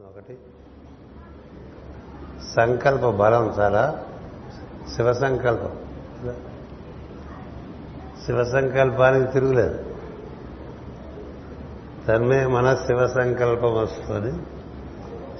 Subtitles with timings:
[0.00, 0.38] ఒకటి.
[2.56, 4.04] సంకల్ప బలం చాలా.
[4.96, 5.78] శివ సంకల్పం.
[8.26, 9.94] శివ సంకల్పానికి తిరుగులేదు.
[12.08, 14.42] తన్మే మన శివ సంకల్పం వస్తుంది.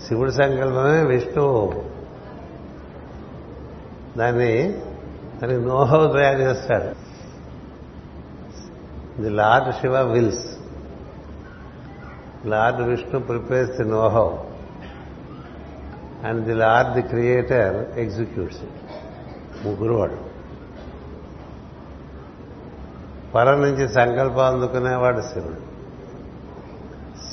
[0.06, 1.84] శివుడి సంకల్పమే విష్ణువు
[4.18, 4.82] దాన్ని
[5.42, 6.94] దానికి నోహో తయారు చేస్తాడు.
[9.20, 10.53] The lord Shiva wills.
[12.46, 14.44] Lord Vishnu prepares the know how
[16.24, 19.66] and the lord the creator executes it.
[19.66, 20.16] ముగ్గురు వాడు
[23.34, 25.74] పరం నుంచి సంకల్పం అందుకునేవాడు శివుడు.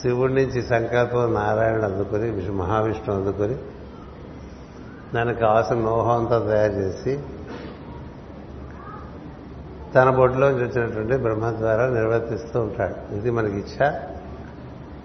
[0.02, 3.56] శివుడి నుంచి సంకల్పం నారాయణుడు అందుకుని విష్ణు మహావిష్ణువు అందుకుని
[5.16, 7.20] దానికి కావాల్సిన నోహంతో అంతా తయారు చేసి
[9.96, 13.16] తన బొడ్లోంచి వచ్చినటువంటి బ్రహ్మ ద్వారా నిర్వర్తిస్తూ ఉంటాడు.
[13.16, 14.11] ఇది మనకి ఇచ్చ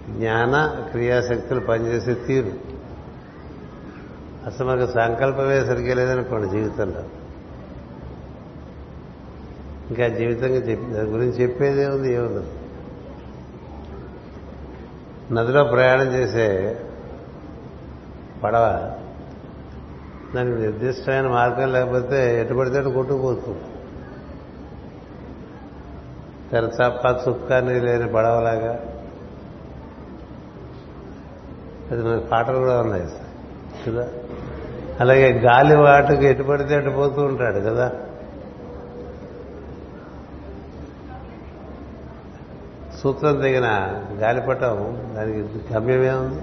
[0.09, 2.51] జ్ఞాన క్రియాశక్తులు పనిచేసే తీరు.
[4.45, 7.03] అసలు మనకు సంకల్పమే సరిగ్గా లేదనుకోండి జీవితంలో.
[9.89, 12.47] ఇంకా జీవితంగా చెప్పి దాని గురించి చెప్పేదే ఉంది ఏముంది?
[15.33, 16.79] నదిలో ప్రయాణం చేసే
[18.43, 18.91] పడవ
[20.35, 23.61] దానికి నిర్దిష్టమైన మార్గం లేకపోతే ఎటుపడితే అటు కొట్టుకుపోతుంది
[26.51, 28.96] తెరచాప చుక్క నీరు లేని పడవలాగా
[31.91, 33.03] అది మనకు పాటలు కూడా ఉన్నాయి
[33.87, 34.07] కదా?
[34.99, 37.91] అలాగే గాలి వాటికి ఎటు పడితే అటు పోతూ ఉంటాడు కదా?
[43.03, 43.65] సూత్రం తగిన
[44.13, 46.41] గాలిపటం దానికి గమ్యమే ఉంది.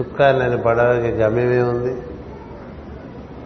[0.00, 2.02] చుక్క లేని పడవకి గమ్యమే ఉంది.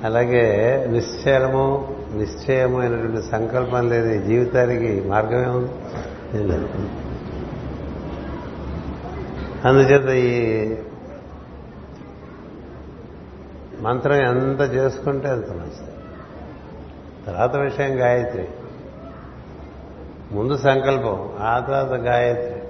[0.04, 5.70] అలాగే నిశ్చయము నిశ్చయమైనటువంటి సంకల్పం లేని జీవితానికి మార్గమే ఉంది.
[6.38, 6.48] ఏం
[9.69, 10.74] అందుచేత ఈ
[13.80, 15.91] మంత్రం ఎంత చేసుకుంటే అంత మంచిది.
[17.27, 18.48] తర్వాత విషయం గాయత్రి.
[20.32, 22.62] ముందు సంకల్పం ఆ తర్వాత గాయత్రి.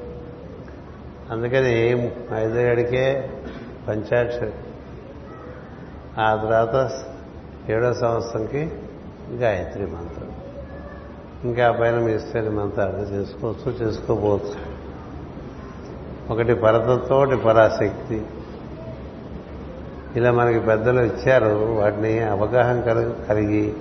[1.31, 1.93] అందుకని
[2.35, 3.31] ఐదో ఏడుకే
[3.89, 4.53] పంచాక్షరి.
[6.19, 7.05] ఆ తర్వాత
[7.71, 8.71] ఏడో సంవత్సరంకి
[9.33, 10.33] గాయత్రి మంత్రం.
[11.45, 14.68] ఇంకా పైన మీ ఇష్టమైన మంత్రాలు చేసుకోవచ్చు చేసుకోబోచ్చు
[16.31, 18.27] ఒకటి పరతతోటి పరాశక్తి.
[20.17, 22.81] ఇలా మనకి పెద్దలు ఇచ్చారు వాటిని అవగాహన
[23.29, 23.75] కలిగి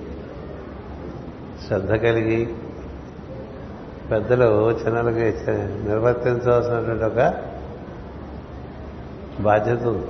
[1.66, 2.54] శ్రద్ధ కలిగి.
[4.10, 5.34] పెద్దలు చిన్నలకి
[5.88, 7.34] నిర్వర్తించవలసినటువంటి ఒక
[9.40, 10.06] బాధ్యత ఉంది.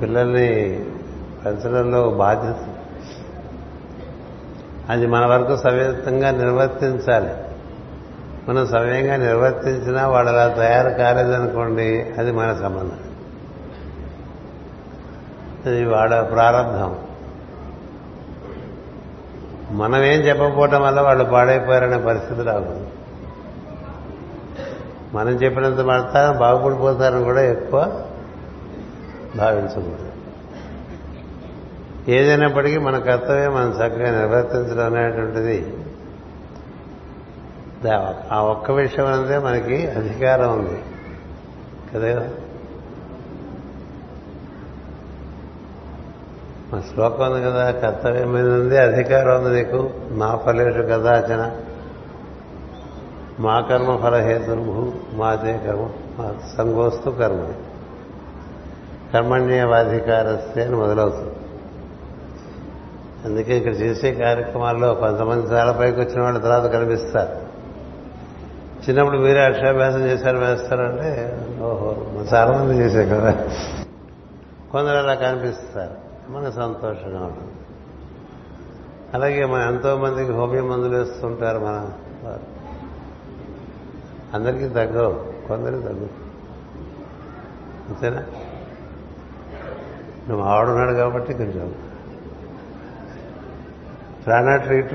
[0.00, 0.84] పిల్లల్ని
[1.44, 2.56] పెంచడంలో బాధ్యత.
[4.90, 7.49] అది మన వరకు సవ్యంగా నిర్వర్తించాలి.
[8.50, 12.98] మనం సమయంగా నిర్వర్తించినా వాడు అలా తయారు కాలేదనుకోండి అది మన సంబంధం.
[15.66, 16.98] అది వాడ ప్రారంభం.
[19.70, 22.86] మనం ఏం చెప్పకపోవటం వల్ల వాళ్ళు పాడైపోయారనే పరిస్థితి రాకూడదు
[25.14, 28.02] మనం చెప్పినంత మాత్రం బాగుపడిపోతారని కూడా ఎక్కువ
[29.36, 30.12] భావించకూడదు.
[32.10, 35.76] ఏదైనప్పటికీ మన కర్తవ్యం మనం చక్కగా నిర్వర్తించడం అనేటువంటిది
[38.32, 40.82] ఆ ఒక్క విషయం అంతే మనకి అధికారం ఉంది.
[41.94, 42.28] కదా?
[46.72, 51.56] మా శ్లోకం ఉంది కదా కర్తవ్యం మీద ఉంది అధికారం ఉంది నీకు మా ఫలేషు కదాచన
[53.40, 57.48] మా కర్మ ఫలహేతుర్భు మాదే కర్మ సంగోస్తు కర్మ.
[59.14, 61.34] కర్మణ్యవాధికారస్తే అని మొదలవుతుంది.
[63.24, 67.49] అందుకే ఇక్కడ చేసే కార్యక్రమాల్లో కొంతమంది చాలా పైకి వచ్చిన వాళ్ళు తర్వాత కనిపిస్తారు.
[68.88, 71.96] చిన్నప్పుడు మీరే అక్షరాభ్యాసం చేశారు వేస్తారంటే ఓహో
[72.34, 73.48] చాలా మంది చేసే కదా.
[74.72, 75.94] కొందరు అలా కనిపిస్తారు.
[76.32, 77.52] మనకు సంతోషంగా ఉంటుంది.
[79.14, 81.90] అలాగే మన ఎంతో మందికి హోమియో మందులు వేస్తుంటారు మన
[84.34, 86.30] అందరికీ తగ్గవు కొందరికి తగ్గవు.
[87.88, 88.24] అంతేనా?
[90.28, 91.74] నువ్వు ఆవిడున్నాడు కాబట్టి కొంచెం.
[94.26, 94.94] ప్రాణ ట్రీట్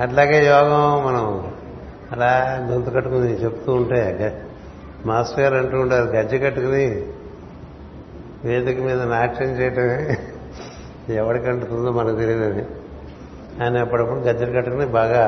[0.00, 1.52] అట్లాగే యోగం మనం
[2.12, 4.42] అలా గొంతు కట్టుకుని చెప్తూ ఉంటే
[5.06, 7.04] మాస్టర్ గారు అంటూ ఉంటారు గజ్జె కట్టుకుని
[8.44, 10.18] వేదిక మీద నాట్యం చేయటమే
[11.14, 12.64] ఎవడికి అంటుతుందో మనకు తెలియదని.
[13.62, 15.24] ఆయన అప్పుడప్పుడు గజ్జలు కట్టుకుని బాగా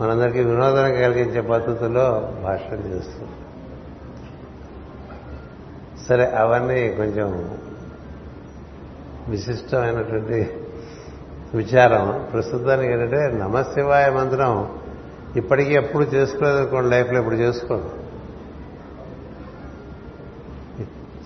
[0.00, 3.30] మనందరికీ వినోదం కలిగించే పద్ధతుల్లో భాషణ చేస్తుంది
[6.08, 7.58] సరే అవన్నీ కొంచెం
[9.28, 10.50] విశిష్టమైనటువంటి
[11.54, 12.28] విచారం.
[12.32, 14.78] ప్రస్తుతానికి ఏంటంటే నమశివాయ మంత్రం
[15.36, 17.90] ఇప్పటికీ ఎప్పుడు చేసుకోలేదు అనుకోండి లైఫ్లో ఇప్పుడు చేసుకోండి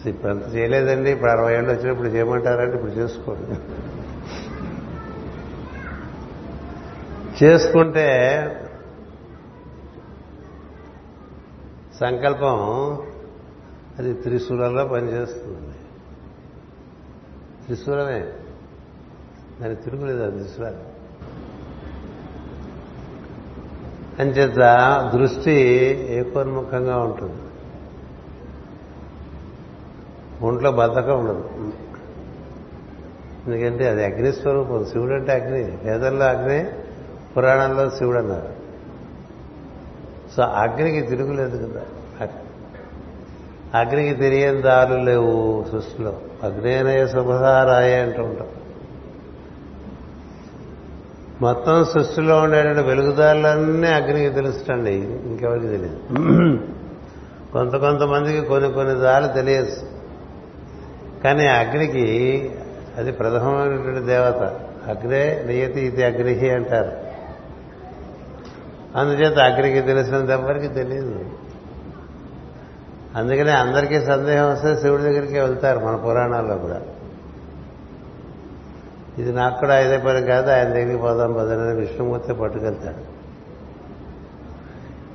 [0.09, 3.57] ఇప్పుడంత అంత చేయలేదండి ఇప్పుడు అరవై ఏళ్ళు వచ్చినప్పుడు చేయమంటారంటే ఇప్పుడు చేసుకోండి
[7.43, 8.07] చేసుకుంటే
[12.01, 12.57] సంకల్పం
[13.99, 15.77] అది త్రిశూలంలో పనిచేస్తుంది
[17.65, 18.21] త్రిశూలమే.
[19.61, 20.83] దాన్ని తిరుగులేదు అది త్రిశూలాలు
[24.19, 24.57] అంచేత
[25.15, 25.53] దృష్టి
[26.11, 27.35] ఏకోన్ముఖంగా ఉంటుంది.
[30.43, 31.51] ఒంట్లో బద్ధకం ఉండదు.
[33.47, 35.79] ఎందుకంటే అది అగ్నిస్వరూపం శివుడు అంటే అగ్ని.
[35.85, 36.67] వేదంలో అగ్ని
[37.37, 38.49] పురాణంలో శివుడు అన్నారు.
[40.37, 41.81] సో అగ్నికి తిరుగులేదు కదా.
[43.75, 46.21] అగ్నికి తెలియని దారులు లేవు సృష్టిలో.
[46.43, 48.49] అగ్నేనయ శుభధారాయ అంటూ ఉంటాం.
[51.41, 55.99] మొత్తం సృష్టిలో ఉండేటువంటి వెలుగుదారులన్నీ అగ్నికి తెలుస్తండి ఇంకెవరికి తెలియదు.
[57.53, 59.73] కొంత కొంతమందికి కొన్ని కొన్ని దారులు తెలియదు.
[61.25, 62.51] కానీ అగ్నికి
[62.97, 64.61] అది ప్రథమమైనటువంటి దేవత.
[64.89, 66.93] అగ్నే నియతి ఇది అగ్నిహి అంటారు.
[68.99, 71.25] అందుచేత అగ్నికి తెలిసినంత ఎవరికి తెలియదు.
[73.17, 76.81] అందుకనే అందరికీ సందేహం వస్తే శివుడి దగ్గరికి వెళ్తారు మన పురాణాల్లో కూడా.
[79.19, 83.19] ఇది నాకు కూడా ఇదే పని కాదు ఆయన దగ్గరికి పోదాం పదని విష్ణుమూర్తి పట్టుకెళ్తాడు.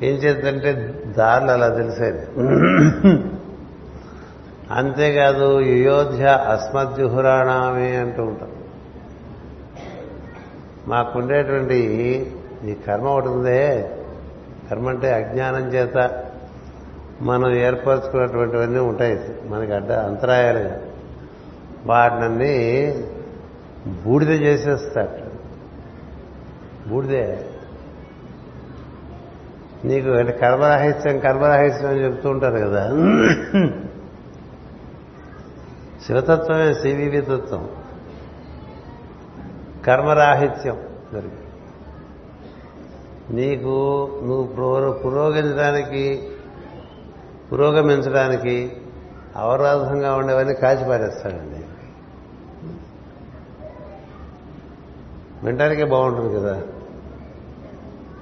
[0.06, 0.72] ఏం చేద్దంటే
[1.18, 2.22] దారులు అలా తెలిసేది.
[4.72, 8.52] అంతేకాదు యుయోధ్య అస్మద్జుహురాణామే అంటూ ఉంటాం.
[10.88, 11.78] మాకుండేటువంటి
[12.66, 13.90] ఈ కర్మ ఒకటి ఉందే
[14.70, 16.24] కర్మ అంటే అజ్ఞానం చేత
[17.22, 19.20] మనం ఏర్పరచుకున్నటువంటివన్నీ ఉంటాయి.
[19.48, 20.80] మనకి అడ్డ అంతరాయాలుగా
[21.86, 22.56] వాటినన్నీ
[23.88, 25.34] బూడిద చేసేస్తాడు.
[26.90, 27.50] బూడిదే.
[29.86, 32.88] నీకు అంటే కర్మరాహిత్యం కర్మరాహిత్యం అని చెప్తూ ఉంటారు కదా.
[36.06, 37.70] శివతత్వమే సివివి తత్వం.
[39.86, 40.80] కర్మరాహిత్యం
[41.14, 41.38] జరిగింది
[43.30, 44.44] నీకు నువ్వు
[44.92, 46.30] పురోగమించడానికి
[47.52, 48.72] పురోగమించడానికి
[49.36, 51.63] అవరోధంగా ఉండేవన్నీ కాచిపారేస్తాడండి.
[55.44, 56.62] వినటానికే బాగుంటుంది కదా.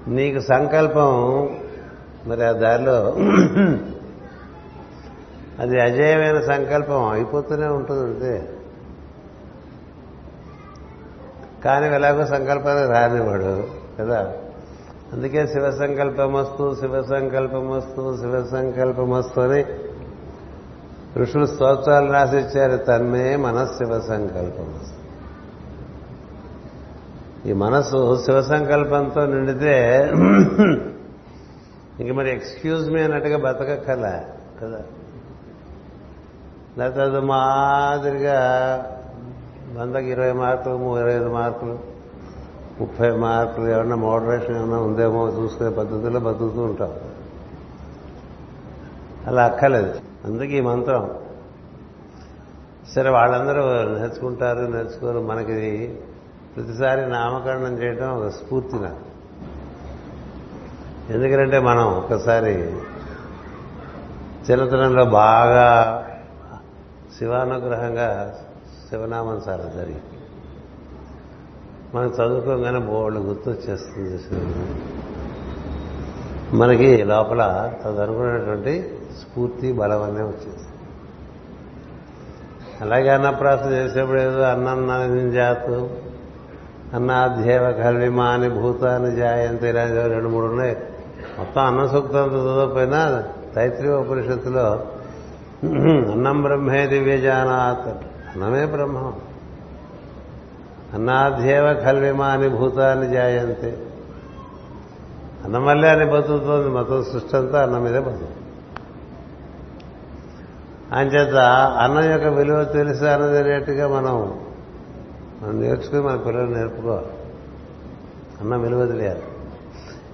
[0.07, 1.50] నీకు సంకల్పం
[2.25, 3.15] మరి ఆ దారిలో
[5.59, 8.50] అది అజయమైన సంకల్పం అయిపోతూనే ఉంటుంది అంతే.
[11.65, 13.67] కానీ ఎలాగో సంకల్పాలు రానివాడు
[14.00, 14.33] కదా.
[15.13, 19.65] అందుకే శివ సంకల్పమస్తు శివ సంకల్పమస్తు శివ సంకల్పమస్తు అని
[21.17, 22.77] ఋషులు స్తోత్రాలు రాసిచ్చారు.
[22.77, 25.00] తన్మే మనశివ సంకల్పమస్తు.
[27.45, 30.09] ఈ మనసు శివ సంకల్పంతో నిండితే
[31.99, 34.21] ఇంక మరి ఎక్స్క్యూజ్ మీ అన్నట్టుగా బతకక్కల
[34.63, 34.79] కదా?
[36.77, 38.39] లేకపోతే అది మాదిరిగా
[39.77, 41.79] వందకి ఇరవై మార్కులు ఇరవై ఐదు మార్కులు
[42.79, 46.93] ముప్పై మార్కులు ఏమన్నా మోడరేషన్ ఏమన్నా ఉందేమో చూసుకునే పద్ధతిలో బతుకుతూ ఉంటాం.
[49.27, 49.99] అలా అక్కర్లేదు.
[50.25, 51.09] అందుకే ఈ మంత్రం.
[52.95, 53.61] సరే వాళ్ళందరూ
[53.99, 55.97] నేర్చుకుంటారు నేర్చుకోరు మనకి
[56.56, 59.12] ప్రతిసారి నామకరణం చేయడం ఒక స్ఫూర్తి నాకు.
[61.12, 62.53] ఎందుకంటే మనం ఒకసారి
[64.50, 66.08] చిన్నతనంలో బాగా
[67.20, 68.36] శివానుగ్రహంగా
[68.89, 70.01] శివనామం చాలా జరిగింది
[71.96, 74.41] మనం చదువుకోగానే బోళ్ళు గుర్తొచ్చేస్తుంది
[76.55, 80.67] మనకి లోపల తదనుకున్నటువంటి స్ఫూర్తి బలం అనే వచ్చేది.
[82.81, 85.89] అలాగే అన్నప్రాసం చేసేప్పుడు ఏదో అన్నం జాతు
[86.93, 90.77] అన్నాధ్యేవ కల్విమాని భూతాన్ని జాయంతి ఇలాంటి రెండు మూడు ఉన్నాయి.
[91.38, 93.24] మొత్తం అన్న సూక్తంతో చదవకపోయినా
[93.55, 94.83] తైత్రీయ ఉపనిషత్తులో
[96.12, 97.89] అన్నం బ్రహ్మే దివ్యజానాత్.
[98.33, 99.13] అన్నమే బ్రహ్మం.
[100.93, 103.77] అన్నాధ్యేవ కల్విమాని భూతాన్ని జాయంతి.
[105.45, 108.41] అన్నం వల్లే అని బతుకుతోంది మొత్తం సృష్టి అంతా అన్నం మీదే బతుకు
[110.95, 111.36] అంచేత
[111.79, 114.39] అన్నం యొక్క విలువ తెలిసి అన్నదనేట్టుగా మనం
[115.41, 117.05] మనం నేర్చుకుని మన పిల్లలు నేర్పుకోవాలి.
[118.41, 119.24] అన్నం విలువ తెలియాలి.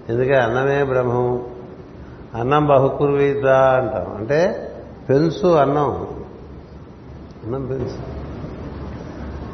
[0.10, 1.46] ఎందుకంటే అన్నమే బ్రహ్మం
[2.36, 4.18] అన్నం బహుకుర్వీత అంటాం.
[4.18, 4.72] అంటే
[5.10, 6.08] పెంచు అన్నం.
[7.44, 8.18] అన్నం పెంచు.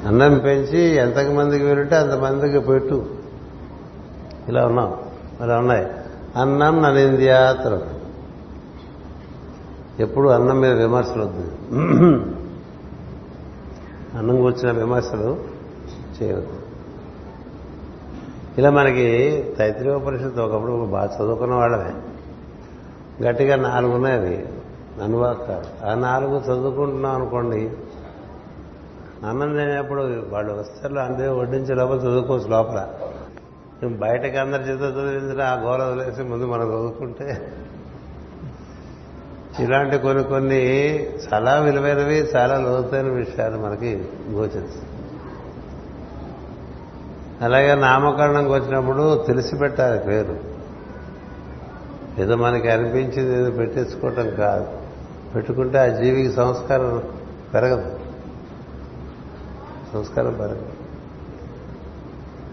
[0.08, 3.06] అన్నం పెంచి ఎంతమందికి వీలుంటే అంతమందికి పెట్టు.
[4.48, 4.98] ఇలా ఉన్నాం.
[5.44, 5.88] ఇలా ఉన్నాయి.
[6.36, 7.82] అన్నం ననింద్యాత్రం
[10.00, 11.52] ఎప్పుడు అన్నం మీద విమర్శలు వద్దు.
[14.18, 15.53] అన్నం కూర్చిన విమర్శలు
[16.24, 16.54] చేయవద్దు.
[18.58, 21.94] ఇలా మనకి తైత్రీయ పరిషత్తు ఒకప్పుడు బాగా చదువుకున్న వాళ్ళమే.
[23.24, 24.46] గట్టిగా నాలుగు ఉన్నాయి అవి.
[25.04, 25.52] అనువాద
[25.86, 27.72] ఆ నాలుగు చదువుకుంటున్నాం అనుకోండి
[29.28, 32.88] అన్నం తినేప్పుడు వాళ్ళు వస్తారు అందరూ వడ్డించే లోపల చదువుకోవచ్చు లోపల.
[33.88, 37.54] బయటకి అందరి చేత చదివించిన ఆ గోల వదిలేసి ముందు మనం చదువుకుంటే.
[39.60, 40.66] ఇలాంటి కొన్ని కొన్ని
[41.04, 45.03] చాలా విలువైనవి చాలా లోతైన విషయాలు మనకి గోచరిస్తాయి.
[47.42, 50.40] అలాగే నామకరణంకి వచ్చినప్పుడు తెలిసి పెట్టాలి పేరు.
[52.22, 54.68] ఏదో మనకి అనిపించింది ఏదో పెట్టించుకోవటం కాదు.
[55.36, 57.04] పెట్టుకుంటే ఆ జీవికి సంస్కారం
[57.54, 58.00] పెరగదు.
[59.94, 60.66] సంస్కారం పెరగదు.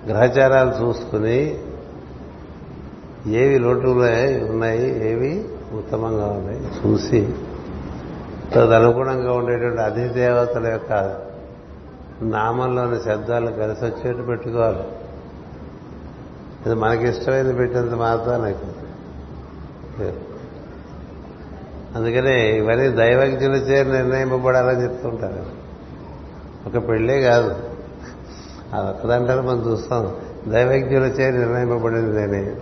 [0.07, 1.59] గ్రహచారాలు చూసుకుని
[3.27, 3.93] ఏవి లోటులో
[4.51, 7.35] ఉన్నాయి ఏవి ఉత్తమంగా ఉన్నాయి చూసి
[8.55, 10.91] తదనుగుణంగా ఉండేటువంటి అధిదేవతల యొక్క
[12.23, 14.83] నామంలోని శబ్దాలు కలిసి వచ్చేట్టు పెట్టుకోవాలి.
[16.67, 18.55] ఇది మనకి ఇష్టమైనది పెట్టినంత మాత్రాన్ని
[21.95, 25.47] అందుకనే ఇవన్నీ దైవజ్ఞులచే నిర్ణయింపబడాలని చెప్తుంటారు.
[26.69, 27.55] ఒక పెళ్ళే కాదు.
[28.75, 30.17] అది ఒక్కదంటారు మనం చూస్తాం.
[30.49, 32.57] దైవజ్ఞులచే నిర్ణయింపబడింది నేనే.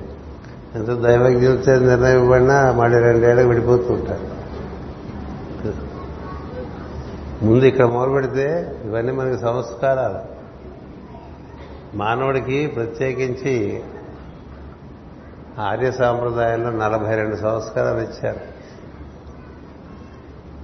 [0.74, 4.38] ఎంత దైవజ్ఞులచే నిర్ణయింపబడినా మళ్ళీ రెండేళ్ళకి విడిపోతూ ఉంటారు
[7.42, 10.38] ముందు ఇక్కడ మొదలు పెడితే ఇవన్నీ మనకి సంస్కారాలు.
[11.96, 13.84] మానవుడికి ప్రత్యేకించి
[15.58, 18.58] ఆర్య సాంప్రదాయంలో నలభై రెండు సంస్కారాలు ఇచ్చారు.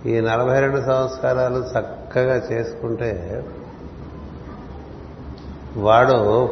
[0.09, 3.45] ఈ నలభై రెండు సంస్కారాలు చక్కగా చేసుకుంటే
[5.77, 6.49] వాడు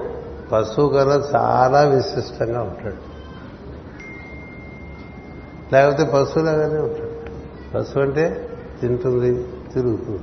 [0.53, 3.13] పశువు కన్నా చాలా విశిష్టంగా ఉంటాడు.
[5.75, 7.13] లేకపోతే పశువులాగానే ఉంటాడు.
[7.75, 8.49] పశువు అంటే
[8.81, 9.47] తింటుంది.
[9.75, 10.23] తిరుగుతుంది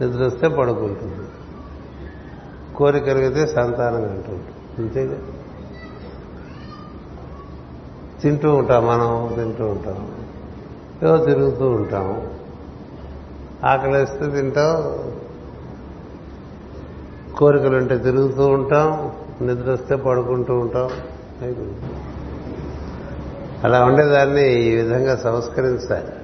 [0.00, 1.28] నిద్ర వస్తే పడుకుంటుంది.
[2.76, 5.18] కోరిక కలిగితే సంతానం అంటుంటుంది అంతేగా.
[8.22, 10.14] తింటూ ఉంటాం మనం తింటూ ఉంటాం.
[11.02, 12.26] ఏదో తిరుగుతూ ఉంటాం.
[13.64, 15.12] ఆకలిస్తే తింటాం.
[17.36, 19.12] కోరికలుంటే తిరుగుతూ ఉంటాం.
[19.40, 20.90] నిద్ర వస్తే పడుకుంటూ ఉంటాం.
[23.64, 26.19] అలా ఉండేదాన్ని ఈ విధంగా సంస్కరించాలి.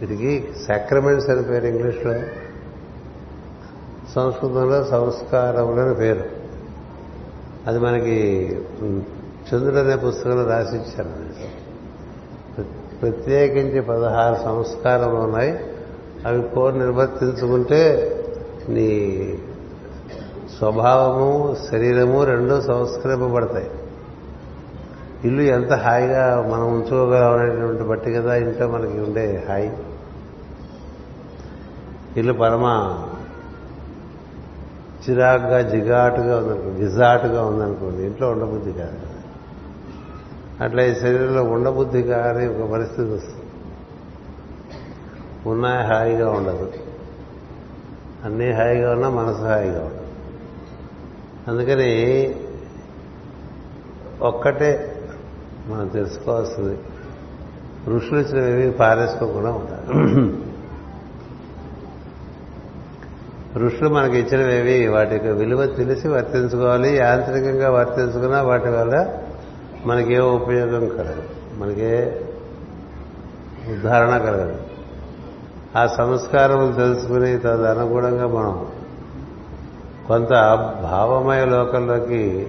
[0.00, 2.14] వీటికి సాక్రమెంట్స్ అని పేరు ఇంగ్లీష్లో.
[4.14, 6.24] సంస్కృతంలో సంస్కారములు అని పేరు.
[7.66, 8.46] అది మనకి
[9.22, 11.28] చంద్రుడు అనే పుస్తకంలో రాసిచ్చారు.
[13.00, 15.60] ప్రత్యేకించి పదహారు సంస్కారములు ఉన్నాయి.
[16.26, 18.14] అవి కోరి నిర్వర్తించుకుంటే
[18.68, 19.18] నీ
[20.58, 23.70] స్వభావము శరీరము రెండూ సంస్కరింపబడతాయి.
[25.24, 29.76] ఇల్లు ఎంత హాయిగా మనం ఉంచుకోగలనేటువంటి బట్టి కదా ఇంట్లో మనకి ఉండే హాయి.
[32.18, 32.64] ఇల్లు పరమ
[35.10, 38.98] చిరాగ్గా జిగాటుగా ఉందనుకోండి గిజాటుగా ఉందనుకోండి ఇంట్లో ఉండబుద్ధి కాదు.
[40.64, 43.44] అట్లా ఈ శరీరంలో ఉండబుద్ధి కాని ఒక పరిస్థితి వస్తుంది.
[45.46, 46.72] ఉన్నాయి హాయిగా ఉండదు.
[48.24, 50.06] అన్నీ హాయిగా ఉన్నా మనసు హాయిగా ఉండదు.
[51.50, 52.34] అందుకని
[54.20, 55.02] ఒక్కటే
[55.66, 56.78] మనం తెలుసుకోవాల్సింది.
[57.88, 60.47] ఋషులు ఇచ్చినవి పారేసుకోకుండా ఉంటారు
[63.58, 64.86] ఋషులు మనకి ఇచ్చినవేవి?
[64.88, 66.96] వాటి యొక్క విలువ తెలిసి వర్తించుకోవాలి.
[66.96, 69.08] యాంత్రికంగా వర్తించుకున్నా వాటి వల్ల
[69.86, 71.22] మనకే ఉపయోగం కలగదు
[71.56, 72.20] మనకే
[73.70, 74.56] ఉద్ధారణ కలగదు.
[75.76, 78.66] ఆ సంస్కారం తెలుసుకుని తదనుగుణంగా మనం
[80.08, 80.30] కొంత
[80.82, 82.46] భావమయ లోకంలోకి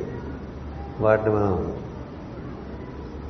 [1.00, 1.74] వాటిని మనం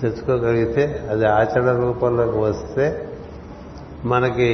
[0.01, 3.09] తెచ్చుకోగలిగితే అది ఆచరణ రూపంలోకి వస్తే
[4.05, 4.51] మనకి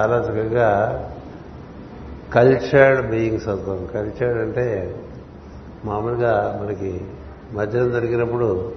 [0.00, 0.68] చాలా చక్కగా
[2.34, 3.88] కల్చర్డ్ బీయింగ్స్ అవుతాం.
[3.94, 4.94] కల్చర్డ్ అంటే
[5.84, 7.00] మామూలుగా మనకి
[7.52, 8.72] మధ్యలో దొరికినప్పుడు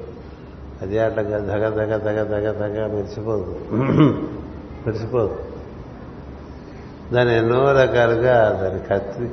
[0.81, 3.59] అది అట్లా దగ దగ దగ దగ దగ మెరిసిపోదు.
[4.85, 5.39] మెరిసిపోదు.
[7.13, 9.31] దాన్ని ఎన్నో రకాలుగా దాన్ని కత్తి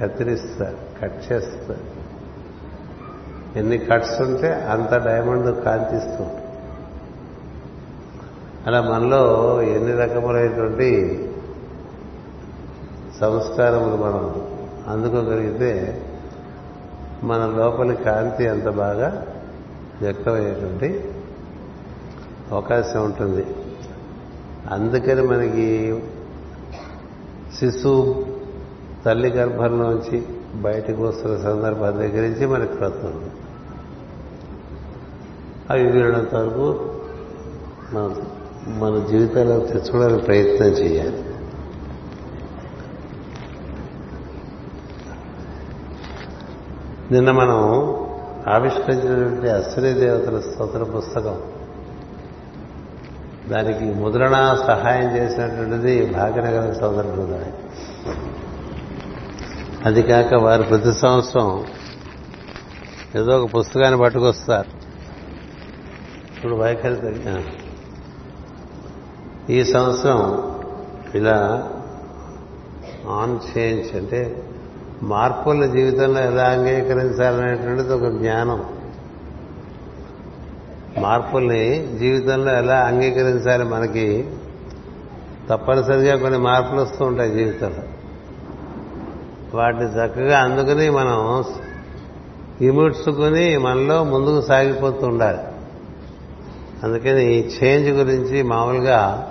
[0.00, 1.94] కత్తిరిస్తారు కట్ చేస్తారు.
[3.58, 6.26] ఎన్ని కట్స్ ఉంటే అంత డైమండ్ కాంతిస్తూ
[8.66, 10.88] అలా మనలో ఎన్ని రకములైనటువంటి
[13.20, 14.46] సంస్కారములు మనం
[14.88, 16.02] అందుకోగలిగితే
[17.22, 19.26] మన లోపలి కాంతి అంత బాగా
[20.02, 21.14] వ్యక్తమయ్యేటువంటి
[22.50, 23.46] అవకాశం ఉంటుంది.
[24.70, 26.02] అందుకని మనకి
[27.58, 28.24] శిశువు
[29.06, 33.30] తల్లి గర్భంలోంచి బయటకు వస్తున్న సందర్భం దగ్గర నుంచి మనకి ప్రస్తుతం
[35.70, 36.90] అవి వీరినంత వరకు
[37.92, 38.26] మనం
[38.68, 41.24] మన జీవితంలో తెచ్చుకోవడానికి ప్రయత్నం చేయాలి.
[47.12, 47.94] నిన్న మనం
[48.48, 51.40] ఆవిష్కరించినటువంటి అశ్విని దేవతల స్తోత్ర పుస్తకం.
[53.48, 57.52] దానికి ముద్రణ సహాయం చేసినటువంటిది భాగ్యనగర సోదర బృందమే.
[59.84, 61.64] అది కాక వారు ప్రతి సంవత్సరం
[63.16, 64.68] ఏదో ఒక పుస్తకాన్ని పట్టుకొస్తారు.
[66.36, 67.42] ఇప్పుడు వైఖరి తగ్గ
[69.50, 70.50] ఈ సంవత్సరం
[71.14, 71.68] ఇలా
[73.08, 74.44] ఆన్ చేంజ్ అంటే
[75.02, 78.64] మార్పుల జీవితంలో ఎలా అంగీకరించాలనేటువంటిది ఒక జ్ఞానం.
[80.98, 84.30] మార్పుల్ని జీవితంలో ఎలా అంగీకరించాలి మనకి?
[85.50, 87.82] తప్పనిసరిగా కొన్ని మార్పులు వస్తూ ఉంటాయి జీవితంలో.
[89.54, 91.44] వాటిని చక్కగా అందుకుని మనం
[92.60, 95.38] ఇముడ్చుకుని మనలో ముందుకు సాగిపోతూ ఉండాలి.
[96.82, 99.30] అందుకని ఈ చేంజ్ గురించి మామూలుగా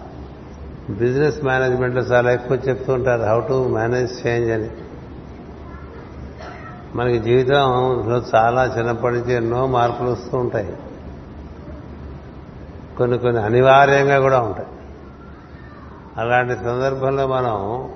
[0.90, 4.70] బిజినెస్ మేనేజ్మెంట్లో చాలా ఎక్కువ చెప్తూ ఉంటారు హౌ టు మేనేజ్ చేంజ్ అని.
[6.96, 10.78] మనకి జీవితంలో చాలా చిన్నప్పటి నుంచి ఎన్నో మార్పులు వస్తూ ఉంటాయి.
[12.98, 14.68] కొన్ని కొన్ని అనివార్యంగా కూడా ఉంటాయి.
[16.18, 17.90] అలాంటి సందర్భంలో మనం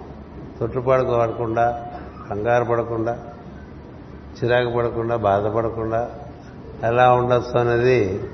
[0.59, 1.85] తొట్టుపడుకోవడకుండా
[2.29, 3.17] కంగారు పడకుండా
[4.43, 6.09] చిరాకు పడకుండా బాధపడకుండా
[6.83, 8.29] ఎలా ఉండొచ్చు అనేది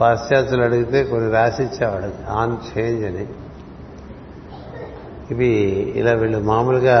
[0.00, 3.28] పాశ్చాత్యులు అడిగితే కొన్ని రాసిచ్చేవాడు ఆన్ చేంజ్ అని.
[5.30, 5.50] ఇవి
[6.00, 6.98] ఇలా వీళ్ళు మామూలుగా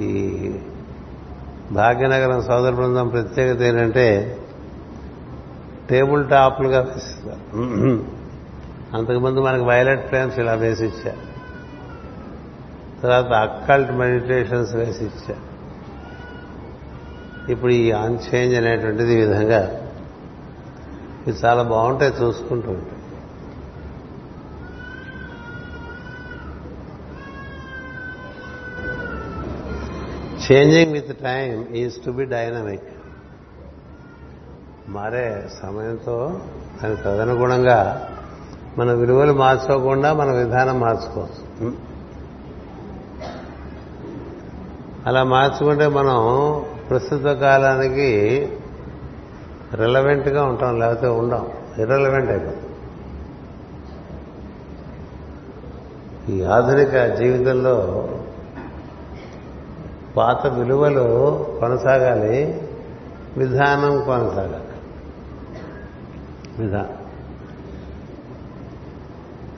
[0.00, 0.12] ఈ
[1.72, 4.06] భాగ్యనగరం సోదర బృందం ప్రత్యేకత ఏంటంటే
[5.90, 7.42] టేబుల్ టాప్లుగా వేస్తారు
[8.94, 11.22] అంతకుముందు మనకు వైలెట్ ఫ్రేమ్స్ ఇలా వేసి ఇచ్చారు.
[13.02, 15.44] తర్వాత అక్కల్ట్ మెడిటేషన్స్ వేసి ఇచ్చారు.
[17.48, 19.60] ఇప్పుడు ఈ ఆన్ చేంజ్ అనేటువంటిది ఈ విధంగా
[21.26, 22.99] ఇది చాలా బాగుంటాయి చూసుకుంటూ ఉంటాయి
[30.52, 32.82] changing with time is to be dynamic
[34.88, 36.40] మారే సమయంతో
[36.82, 38.08] దాని తదనుగుణంగా
[38.78, 41.72] మన విలువలు మార్చుకోకుండా మన విధానం మార్చుకోవచ్చు.
[45.06, 46.18] అలా మార్చుకుంటే మనం
[46.90, 48.48] ప్రస్తుత కాలానికి
[49.74, 51.52] రిలవెంట్గా ఉంటాం లేకపోతే ఉండం.
[51.78, 52.64] ఇర్రెలవెంట్ అయిపోతాం.
[56.34, 58.08] ఈ ఆధునిక జీవితంలో
[60.16, 62.68] పాత విలువలు కొనసాగాలి
[63.36, 64.64] విధానం కొనసాగాలి.
[66.62, 66.96] విధానం.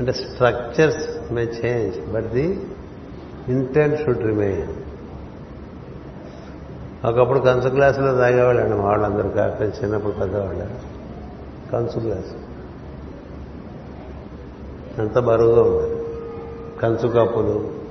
[0.00, 2.66] అంటే structures may change but the
[3.48, 4.68] intent should remain
[7.06, 10.66] ఒకప్పుడు కంచు గ్లాసులో తాగేవాళ్ళండి మా వాళ్ళందరూ కాక చిన్నప్పుడు పెద్దవాళ్ళు.
[11.72, 12.34] కంచు గ్లాసు.
[15.00, 16.04] అంత బరువుగా ఉండేది.
[16.82, 17.81] కంచు కప్పులు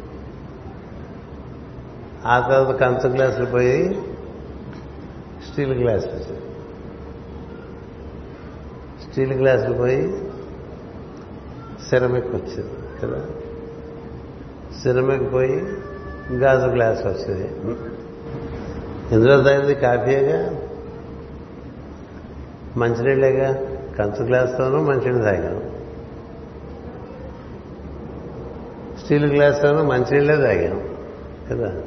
[2.25, 4.01] ఆ తర్వాత కంచు గ్లాసులు పోయి
[5.51, 6.51] స్టీల్ గ్లాసులు
[9.01, 10.23] స్టీల్ గ్లాసులు పోయి
[11.89, 12.69] సిరమిక్ వచ్చింది
[13.03, 13.25] కదా?
[14.83, 15.73] సిరమిక్ పోయి
[16.31, 17.47] గాజు గ్లాస్ వచ్చింది.
[19.15, 20.61] ఇందులో తాగింది కాఫీగా
[22.77, 23.53] మంచినీళ్ళేగా?
[23.99, 25.71] కంచు గ్లాస్తోనూ మంచినీళ్ళు తాగాం.
[29.03, 30.97] స్టీల్ గ్లాస్తోనూ మంచినీళ్ళే తాగాం
[31.49, 31.81] కదా?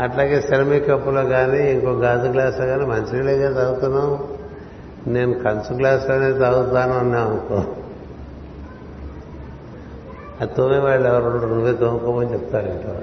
[0.00, 4.28] అట్లాగే సెరమిక్ కప్పులో కానీ ఇంకో గాజు గ్లాసులో కానీ మంచినీళ్ళేగా తాగుతున్నాం
[5.06, 7.64] నేను కంచు గ్లాసులోనే తాగుతాను అన్నా అనుకో.
[10.40, 12.94] అది తోమే వాళ్ళు ఎవరు నువ్వే తోముకోమని చెప్తారు ఇంట్లో.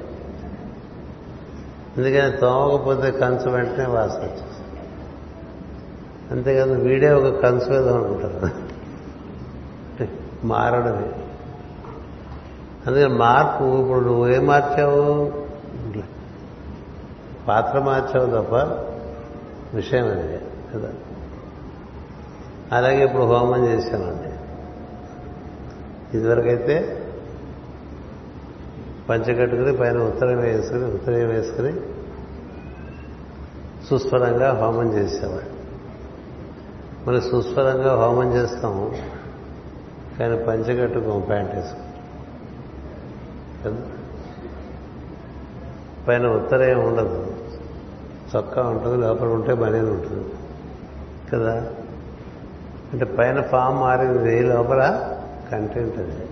[1.98, 4.80] ఎందుకని తోమకపోతే కంచు వెంటనే వాసన వచ్చేస్తుంది.
[6.32, 8.50] అంతేకాదు వీడే ఒక కంచు ఏదో అనుకుంటారు.
[10.44, 11.12] మారడమే.
[12.88, 15.47] అందుకని మార్పు ఇప్పుడు నువ్వు ఏం మార్చావు?
[17.48, 18.56] పాత్ర మార్చావు తప్ప
[19.76, 20.42] విషయం అది
[20.74, 20.90] కదా?
[22.72, 24.34] అలాగే ఇప్పుడు హోమం చేశామండి
[26.18, 27.04] ఇదివరకైతే
[29.10, 31.74] పంచగట్టుకుని పైన ఉత్తరం వేసుకుని ఉత్తరం వేసుకుని
[33.90, 35.58] సుస్వరంగా హోమం చేసేవాడు.
[37.10, 38.96] మనం సుస్వరంగా హోమం చేస్తాం
[40.20, 41.80] కానీ పంచగట్టుకోం ప్యాంట్ వేసుకో
[46.08, 47.27] పైన ఉత్తరం ఉండదు.
[48.36, 50.26] చొక్కా ఉంటుంది లోపల ఉంటే బనేది ఉంటుంది.
[51.34, 51.54] కదా?
[52.94, 55.14] అంటే పైన ఫామ్ మారింది లోపల
[55.52, 56.26] కంటెంట్ అది.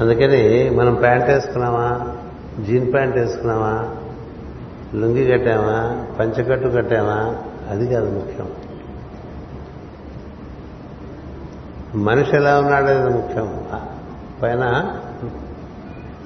[0.00, 2.16] అందుకని మనం ప్యాంట్ వేసుకున్నామా?
[2.64, 3.96] జీన్ ప్యాంట్ వేసుకున్నామా?
[4.94, 6.06] లుంగి కట్టామా?
[6.18, 7.36] పంచకట్టు కట్టామా?
[7.70, 8.48] అది కాదు ముఖ్యం.
[12.04, 13.64] మనిషి ఎలా ఉన్నాడనేది ముఖ్యం.
[14.42, 14.96] పైన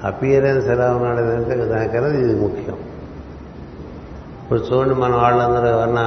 [0.03, 2.77] అపియరెన్స్ ఎలా ఉన్నాడనేది దానికన్నా ఇది ముఖ్యం.
[4.45, 6.05] ఇప్పుడు చూడండి మన వాళ్ళందరూ ఎవరన్నా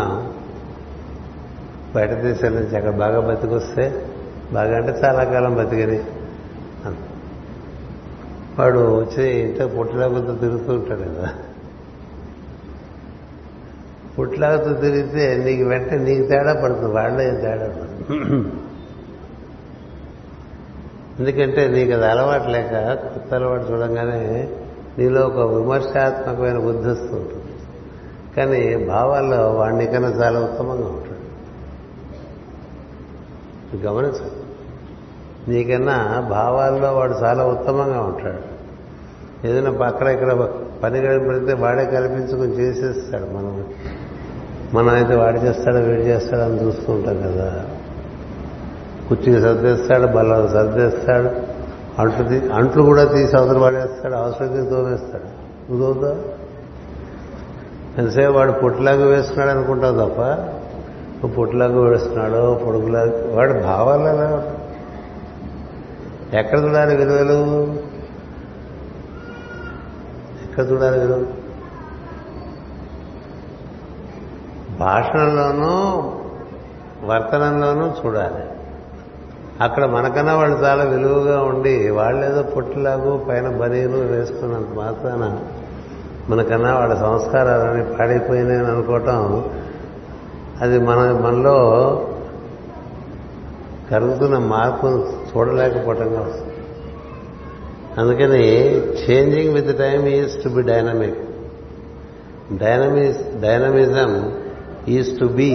[1.94, 3.84] బయట దేశాల నుంచి అక్కడ బాగా బతికొస్తే
[4.52, 6.00] బాగా అంటే చాలా కాలం బతికని
[8.58, 11.28] వాడు వచ్చి ఇంట్లో పుట్టలేకపోతే తిరుగుతూ ఉంటాడు కదా.
[14.16, 18.50] పుట్టలేకపోతే తిరిగితే నీకు వెంటనే నీకు తేడా పడుతుంది వాళ్ళే తేడా పడుతుంది.
[21.20, 24.48] ఎందుకంటే నీకు అది అలవాటు లేక కొత్త అలవాటు చూడంగానే
[24.98, 27.47] నీలో ఒక విమర్శాత్మకమైన బుద్ధి వస్తుంటుంది
[28.38, 31.18] కానీ భావాల్లో వాడిని కన్నా చాలా ఉత్తమంగా ఉంటాడు.
[33.76, 34.48] గమనించు.
[35.48, 38.58] నీకన్నా భావాల్లో వాడు చాలా ఉత్తమంగా ఉంటాడు.
[39.46, 40.48] ఏదైనా అక్కడ ఇక్కడ
[40.82, 43.24] పని కనిపెడితే వాడే కల్పించుకొని చేసేస్తాడు.
[43.24, 43.64] మనం
[44.74, 47.66] మనం అయితే వాడు చేస్తాడో వీడు చేస్తాడో అని చూస్తూ ఉంటాం కదా.
[49.08, 51.30] కుర్చీకి సర్దేస్తాడు బల్ల సర్దేస్తాడు
[52.00, 55.24] అంట్లు అంట్లు కూడా తీసి అవతల వాడేస్తాడు అవసరం తోమేస్తాడు.
[55.72, 56.37] నువ్వు
[57.98, 58.08] తోముతావా?
[58.08, 60.20] ఎంతసేపు వాడు పుట్టలాగా వేస్తున్నాడు అనుకుంటావు తప్ప?
[61.20, 61.34] నువ్వు
[61.84, 64.58] వేస్తున్నాడు పొడుగులాగా వాడు భావాలు
[66.36, 67.66] ఎక్కడ చూడాలి విలువలు?
[70.42, 71.26] ఎక్కడ చూడాలి విలువ?
[74.78, 76.02] భాషణలోనూ
[77.06, 78.44] వర్తనంలోనూ చూడాలి.
[79.60, 85.38] అక్కడ మనకన్నా వాళ్ళు చాలా విలువగా ఉండి వాళ్ళేదో పొట్టులాగు పైన బనీలు వేసుకున్నంత మాత్రాన
[86.30, 89.50] మనకన్నా వాళ్ళ సంస్కారాలని పాడైపోయినాయని అనుకోవటం
[90.60, 91.56] అది మన మనలో
[93.90, 96.54] కలుగుతున్న మార్పును చూడలేకపోవటంగా వస్తుంది
[97.98, 101.18] అందుకని changing with time is to be dynamic
[102.58, 104.38] dynamism dynamism
[104.88, 105.50] is to be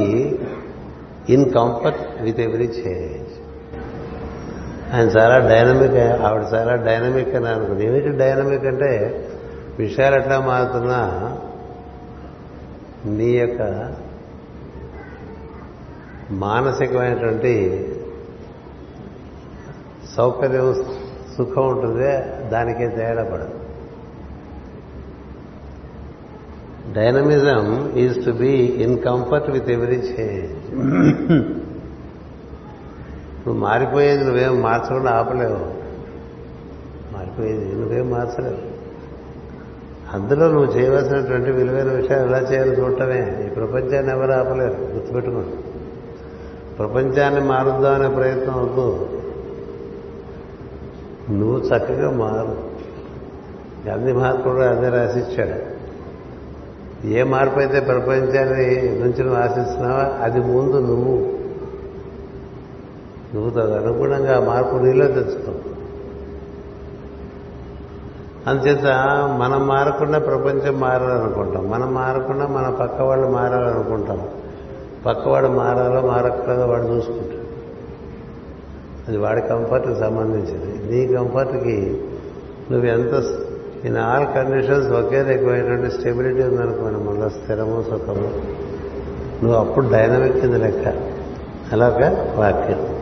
[1.30, 3.34] in comfort with every change
[4.94, 7.86] ఆయన చాలా డైనమిక్ ఆవిడ చాలా డైనమిక్ అని అనుకుంది.
[7.86, 9.23] ఏమిటి డైనమిక్ అంటే
[9.80, 11.38] విషయాలు ఎట్లా మారుతున్నా
[13.06, 13.94] నీ యొక్క
[16.32, 17.54] మానసికమైనటువంటి
[20.16, 20.74] సౌకర్యం
[21.38, 22.08] సుఖం ఉంటుంది
[22.50, 23.60] దానికే తేడా పడదు
[26.94, 30.76] dynamism is to be in comfort with every change.
[33.46, 35.64] నువ్వు మారిపోయేది నువ్వేం మార్చకుండా ఆపలేవు.
[37.14, 38.73] మారిపోయేది నువ్వేం మార్చలేవు.
[40.14, 43.44] అందులో నువ్వు చేయవలసినటువంటి విలువైన విషయాలు ఎలా చేయాలో చూడటమే.
[43.46, 45.64] ఈ ప్రపంచాన్ని ఎవరు ఆపలేరు గుర్తుపెట్టుకోండి.
[46.76, 49.10] ప్రపంచాన్ని మారుద్దాం అనే ప్రయత్నం వద్దు.
[51.32, 52.58] నువ్వు చక్కగా మారు.
[53.88, 55.74] గాంధీ మహాత్ముడు అదే రాసిచ్చాడు.
[57.08, 61.34] ఏ మార్పు అయితే ప్రపంచాన్ని నుంచి నువ్వు ఆశిస్తున్నావా అది ముందు నువ్వు.
[63.36, 65.73] నువ్వు తదనుగుణంగా అనుగుణంగా మార్పు నీలో తెచ్చుకో.
[68.48, 68.86] అందుచేత
[69.40, 71.70] మనం మారకుండా ప్రపంచం మారాలనుకుంటాం.
[71.70, 74.28] మనం మారకుండా మన పక్క వాళ్ళు మారాలనుకుంటాం.
[75.06, 77.44] పక్కవాడు మారాలో మారక్కలేదో వాడు చూసుకుంటాడు.
[79.08, 80.92] అది వాడి కంఫర్ట్కి సంబంధించింది.
[80.92, 82.02] నీ కంఫర్ట్కి
[82.72, 83.24] నువ్వు ఎంత
[83.86, 88.42] ఇన్ ఆల్ కండిషన్స్ ఒకే రకమైనటువంటి స్టెబిలిటీ ఉందనుకోండి మళ్ళీ స్థిరము సుఖము
[89.44, 90.88] నువ్వు అప్పుడు డైనమిక్ కింద లెక్క.
[91.74, 92.96] అలాగా వాక్యం.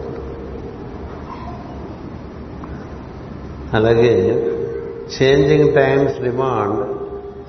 [3.74, 4.48] అలాగే
[5.02, 6.86] changing times demand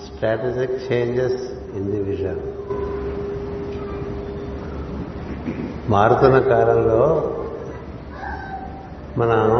[0.02, 1.42] strategic changes
[1.76, 2.40] in the vision
[5.90, 7.34] మారుతున్న కాలంలో
[9.18, 9.50] మనం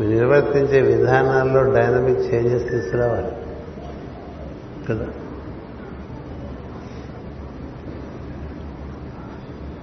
[0.00, 3.32] నిర్వర్తించే విధానాల్లో డైనమిక్ చేంజెస్ తీసుకురావాలి.
[4.88, 5.06] కదా?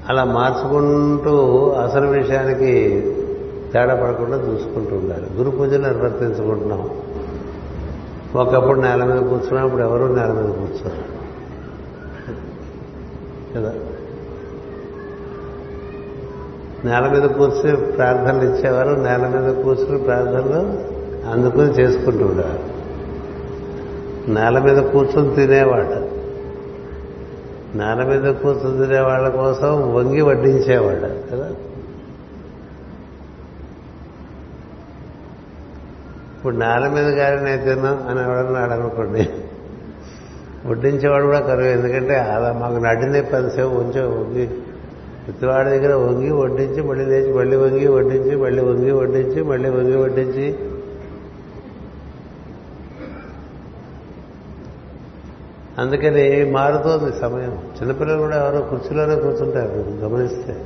[0.10, 3.02] అలా మార్చుకుంటూ అసలు విషయానికి
[3.76, 5.28] తేడా పడకుండా చూసుకుంటూ ఉండాలి.
[5.36, 6.90] గురు పూజలు నిర్వర్తించుకుంటున్నాం.
[8.36, 11.16] ఒకప్పుడు నేల మీద కూర్చున్నప్పుడు ఎవరు నేల మీద కూర్చోరు.
[13.56, 13.74] కదా?
[16.86, 20.96] నేల మీద కూర్చుని ప్రార్థనలు ఇచ్చేవారు నేల మీద కూర్చుని ప్రార్థనలు
[21.30, 22.76] అందుకుని చేసుకుంటూ ఉండేవారు.
[24.32, 26.16] నేల మీద కూర్చొని తినేవాడు
[27.78, 31.52] నేల మీద కూర్చొని తినే వాళ్ళ కోసం వంగి వడ్డించేవాడు కదా?
[36.46, 39.30] ఇప్పుడు నేల మీద గారి నేను తిన్నాం అని ఎవడన్నాడు అనుకోండి
[40.66, 44.48] వడ్డించేవాడు కూడా కరువు ఎందుకంటే అలా మాకు నడిని పదిసేపు ఉంచే వంగి
[45.26, 50.60] ప్రతివాడి దగ్గర వంగి వడ్డించి మళ్ళీ లేచి మళ్ళీ వంగి వడ్డించి మళ్ళీ వంగి వడ్డించి మళ్ళీ వంగి వడ్డించి.
[55.78, 57.60] అందుకని మారుతోంది సమయం.
[57.82, 60.66] చిన్నపిల్లలు కూడా ఎవరో కుర్చీలోనే కూర్చుంటారు గమనిస్తే.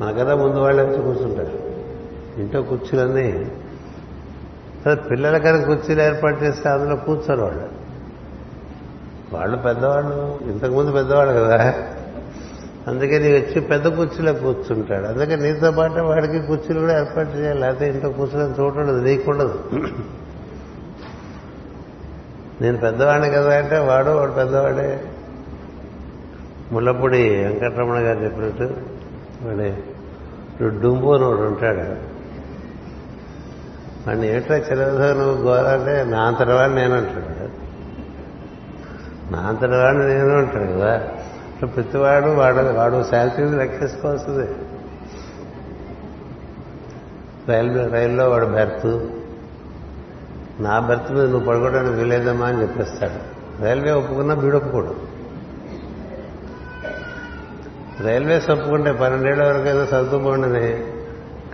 [0.00, 1.70] మాకదా ముందు వాళ్ళే వచ్చి కూర్చుంటారు.
[2.40, 3.50] ఇంట్లో కుర్చీలన్నీ
[4.84, 7.68] తర్వాత పిల్లలకని కుర్చీలు ఏర్పాటు చేస్తే అందులో కూర్చొని వాళ్ళు
[9.32, 11.74] వాళ్ళు పెద్దవాళ్ళు ఇంతకుముందు పెద్దవాళ్ళు కదా.
[12.86, 15.06] అందుకే నీ వచ్చి పెద్ద కుర్చీలో కూర్చుంటాడు.
[15.06, 17.60] అందుకే నీతో పాటు వాడికి కుర్చీలు కూడా ఏర్పాటు చేయాలి.
[17.60, 19.58] లేకపోతే ఇంట్లో కూర్చొని చూడదు నీకుండదు.
[22.60, 25.04] నేను పెద్దవాడిని కదా అంటే వాడు వాడు పెద్దవాడే.
[26.72, 28.74] ముళ్ళపూడి వెంకటరమణ గారు చెప్పినట్టు
[29.42, 29.70] వాడి
[30.80, 32.09] డుంబు అని వాడు ఉంటాడు.
[34.06, 37.48] వాడిని ఏమిట్రా చిరవదో నువ్వు గోర అంటే నా అంతటివాడిని నేను అంటాడు
[39.32, 40.94] నా అంతటివాడిని నేను అంటాడు కదా.
[41.54, 44.48] అట్లా ప్రతివాడు వాడు వాడు శాలరీని లెక్కేసుకోవాల్సిందే
[47.48, 49.00] రైల్వే రైల్లో వాడు బెర్త్
[50.62, 53.40] నా బెర్త్ మీద నువ్వు పడుకోవడానికి వీలేదమ్మా అని చెప్పేస్తాడు.
[53.62, 54.94] రైల్వే ఒప్పుకున్నా వీడు ఒప్పుకోడు.
[58.02, 60.89] రైల్వేస్ ఒప్పుకుంటే పన్నెండేళ్ళ వరకు ఏదో సర్దుకోండి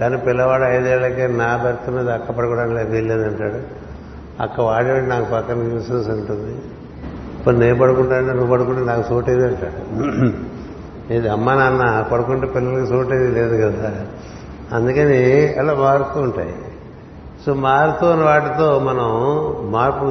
[0.00, 3.60] కానీ పిల్లవాడు ఐదేళ్ళకే నా భర్త మీద అక్క పడుకోవడానికి వీల్లేదంటాడు
[4.42, 6.52] అక్క వాడేవాడు నాకు పక్కన న్యూసెన్స్ ఉంటుంది.
[7.38, 9.80] ఇప్పుడు నేను పడుకుంటానంటే నువ్వు పడుకుంటే నాకు సోటేది అంటాడు.
[11.12, 13.90] ఇది అమ్మ నాన్న పడుకుంటే పిల్లలకి సోటేది లేదు కదా.
[14.72, 16.54] అందుకని అలా మారుతూ ఉంటాయి.
[17.46, 19.08] సో మారుతూ ఉన్న వాటితో మనం
[19.72, 20.04] మార్పు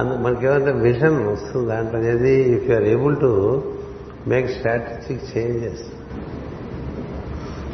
[0.00, 1.66] అందు మనకేమంటే విజన్ వస్తుంది.
[1.66, 3.62] దాంట్లో ఏది if you are able to
[4.26, 5.86] make strategic changes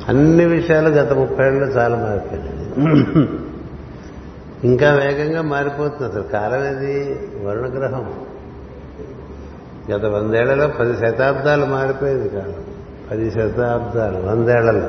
[0.09, 3.29] అన్ని విషయాలు గత ముప్పై ఏళ్ళు చాలా మారిపోయినాయి.
[4.65, 6.95] ఇంకా వేగంగా మారిపోతుంది అసలు కాలం ఏది?
[7.45, 8.13] వరుణగ్రహం.
[9.91, 12.55] గత వందేళ్ళలో పది శతాబ్దాలు మారిపోయింది కాలం
[13.11, 14.87] పది శతాబ్దాలు వందేళ్ళలో.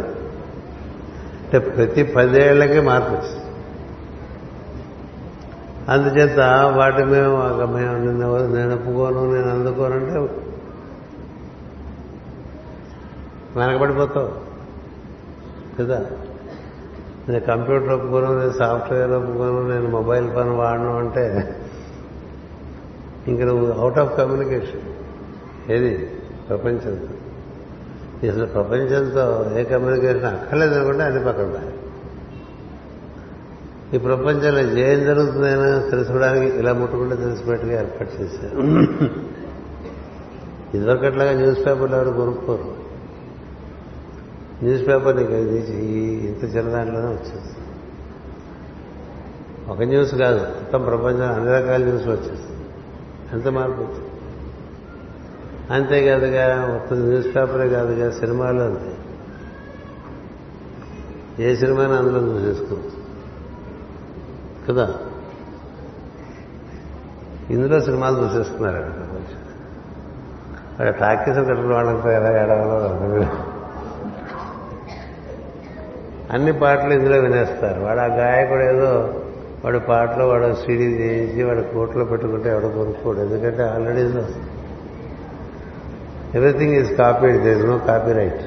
[1.45, 3.41] అంటే ప్రతి పదేళ్ళకి మార్పు వచ్చింది.
[5.89, 6.39] అందుచేత
[6.75, 8.25] వాటి మేము మేము నిన్న
[8.57, 10.17] నేను ఒప్పుకోను నేను అందుకోనంటే
[13.59, 14.44] వెనకబడిపోతావు.
[15.79, 16.05] కదా?
[17.29, 21.55] నేను కంప్యూటర్ ఒప్పుకోను నేను సాఫ్ట్వేర్ ఒప్పుకోను నేను మొబైల్ ఫోన్ వాడను అంటే
[23.27, 24.81] ఇంక నువ్వు అవుట్ ఆఫ్ కమ్యూనికేషన్
[25.71, 26.11] ఏది?
[26.49, 27.07] ప్రపంచంతో
[28.29, 31.71] అసలు ప్రపంచంతో ఏ కమ్యూనికేషన్ అక్కర్లేదు అనుకుంటే అది పక్కన
[33.93, 38.57] ఈ ప్రపంచంలో ఏం జరుగుతుందైనా తెలుసుకోవడానికి ఇలా ముట్టుకుంటే తెలిసిపెట్టుగా ఏర్పాటు చేశారు.
[40.73, 42.84] ఇదివరకట్లాగా న్యూస్ పేపర్లు ఎవరు కొనుక్కోరు.
[44.63, 45.73] న్యూస్ పేపర్ నీకు తీసి
[46.27, 47.67] ఇంత చిన్న దాంట్లోనే వచ్చేస్తుంది.
[49.67, 52.61] ఒక న్యూస్ కాదు మొత్తం ప్రపంచం అన్ని రకాల న్యూస్లు వచ్చేస్తుంది
[53.33, 54.09] ఎంత మార్పు వచ్చింది?
[55.71, 58.95] అంతేకాదుగా మొత్తం న్యూస్ పేపరే కాదుగా సినిమాలు అంతే.
[61.43, 63.05] ఏ సినిమాని అందులో చూసేసుకోవచ్చు
[64.67, 64.95] కదా?
[67.49, 73.54] ఇందులో సినిమాలు చూసేసుకున్నారు అక్కడ టాకీస్ కట్టిన వాళ్ళంతా ఎలా ఏడవాలో
[76.33, 77.79] అన్ని పాటలు ఇందులో వినేస్తారు.
[77.81, 79.21] వాడు ఆ గాయకుడు ఏదో
[79.63, 83.19] వాడు పాటలు వాడు సీడీ చేయించి వాడు కోట్లో పెట్టుకుంటే ఎవడ కొనుక్కోడు.
[83.19, 84.01] ఎందుకంటే already
[86.37, 87.77] everything is copied there no
[88.11, 88.43] copyright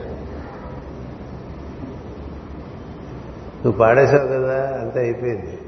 [3.62, 5.58] నువ్వు పాడేశావు కదా అంతే అయిపోయింది.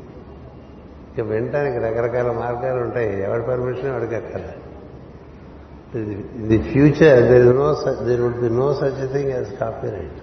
[1.11, 3.23] ఇక వినటానికి రకరకాల మార్గాలు ఉంటాయి.
[3.23, 4.41] ఎవరి పర్మిషన్ వాడికి అక్కల
[6.47, 9.51] the future there no there would be no such thing as
[9.91, 10.21] copyright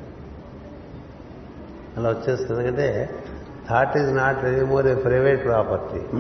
[1.98, 3.10] అలా వచ్చేస్తుంది ఎందుకంటే
[3.70, 6.18] thought is not anymore a private property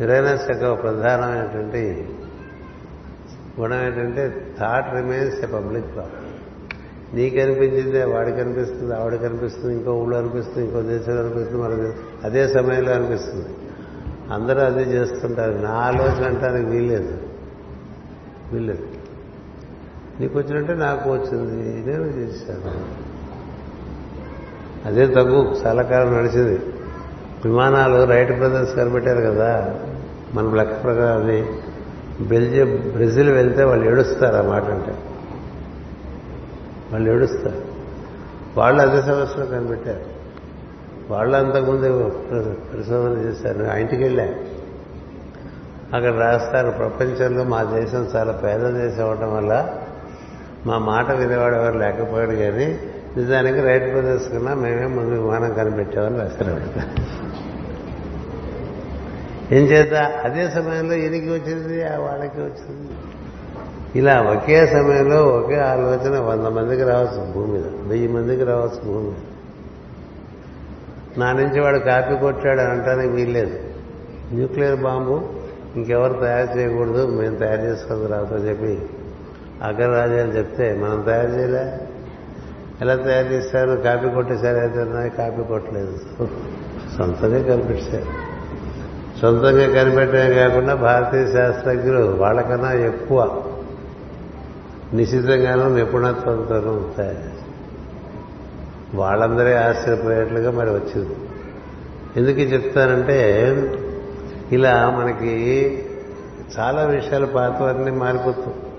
[0.00, 2.08] Uranus యొక్క ప్రధానమైనటువంటి
[3.60, 6.26] గుణం ఏంటంటే thought remains a public property
[7.14, 11.92] నీకు అనిపించిందే వాడికి అనిపిస్తుంది ఆవిడకి అనిపిస్తుంది ఇంకో ఊళ్ళో అనిపిస్తుంది ఇంకో దేశంలో అనిపిస్తుంది మన
[12.24, 13.48] అదే సమయంలో అనిపిస్తుంది.
[14.32, 15.52] అందరూ అదే చేస్తుంటారు.
[15.52, 17.18] నా ఆలోచన అంటానికి వీల్లేదు.
[18.52, 18.89] వీల్లేదు.
[20.20, 21.90] నీకు వచ్చినట్టే నాకు వచ్చింది.
[21.90, 23.10] నేను చేశాను
[24.88, 26.60] అదే తగ్గు చాలా కాలం నడిచింది.
[27.44, 29.74] విమానాలు రైట్ బ్రదర్స్ కనిపెట్టారు కదా.
[30.34, 31.26] మన లెక్క ప్రకారం
[32.26, 34.94] బెల్జియం బ్రెజిల్ వెళ్తే వాళ్ళు ఏడుస్తారు ఆ మాట అంటే.
[36.92, 37.62] వాళ్ళు ఏడుస్తారు.
[38.56, 40.00] వాళ్ళు అదే సమస్యలో కనిపెట్టారు.
[41.12, 42.08] వాళ్ళు అంతకుముందు
[42.74, 43.64] పరిశోధన చేశారు.
[43.64, 44.24] ఆ ఇంటికి వెళ్ళా.
[45.94, 46.70] అక్కడ రాస్తారు.
[46.70, 49.79] ప్రపంచంలో మా దేశం చాలా పేద దేశం అవడం వల్ల
[50.66, 52.78] మా మాట వినేవాడు ఎవరు లేకపోయాడు కానీ
[53.16, 56.56] నిజానికి రైట్ బ్రదర్స్ కన్నా మేమే ముందు విమానం కనిపెట్టామని రాశారు
[59.56, 62.92] ఏం చేత అదే సమయంలో ఈయనకి వచ్చింది ఆ వాళ్ళకి వచ్చింది.
[63.98, 69.16] ఇలా ఒకే సమయంలో ఒకే ఆలోచన వంద మందికి రావచ్చు భూమి మీద వెయ్యి మందికి రావచ్చు భూమి మీద.
[71.18, 73.56] నా నుంచి వాడు కాపీ కొట్టాడు అనటానికి వీల్లేదు.
[74.32, 75.20] న్యూక్లియర్ బాంబు
[75.76, 78.78] ఇంకెవరు తయారు చేయకూడదు మేము తయారు చేసుకోదు రాతో చెప్పి
[79.62, 81.80] అగ్రరాజ్యాలు చెప్తే మనం తయారు చేయలే?
[82.80, 83.70] ఎలా తయారు చేస్తారు?
[83.70, 85.98] కాపీ కొట్టేశారు ఏదైనా కాపీ కొట్టలేదు.
[86.98, 88.30] సొంతంగా కనిపెట్టారు
[89.20, 93.42] సొంతంగా కనిపెట్టడమే కాకుండా భారతీయ శాస్త్రజ్ఞులు వాళ్ళకన్నా ఎక్కువ
[94.94, 97.40] నిశ్చితంగానూ నిపుణత్వంతోనూ తయారు
[98.96, 101.16] వాళ్ళందరే ఆశ్చర్యపోయేట్లుగా మరి వచ్చింది.
[102.16, 103.46] ఎందుకు చెప్తానంటే
[104.52, 105.32] ఇలా మనకి
[106.58, 108.69] చాలా విషయాలు పాతవన్నీ మారిపోతుంది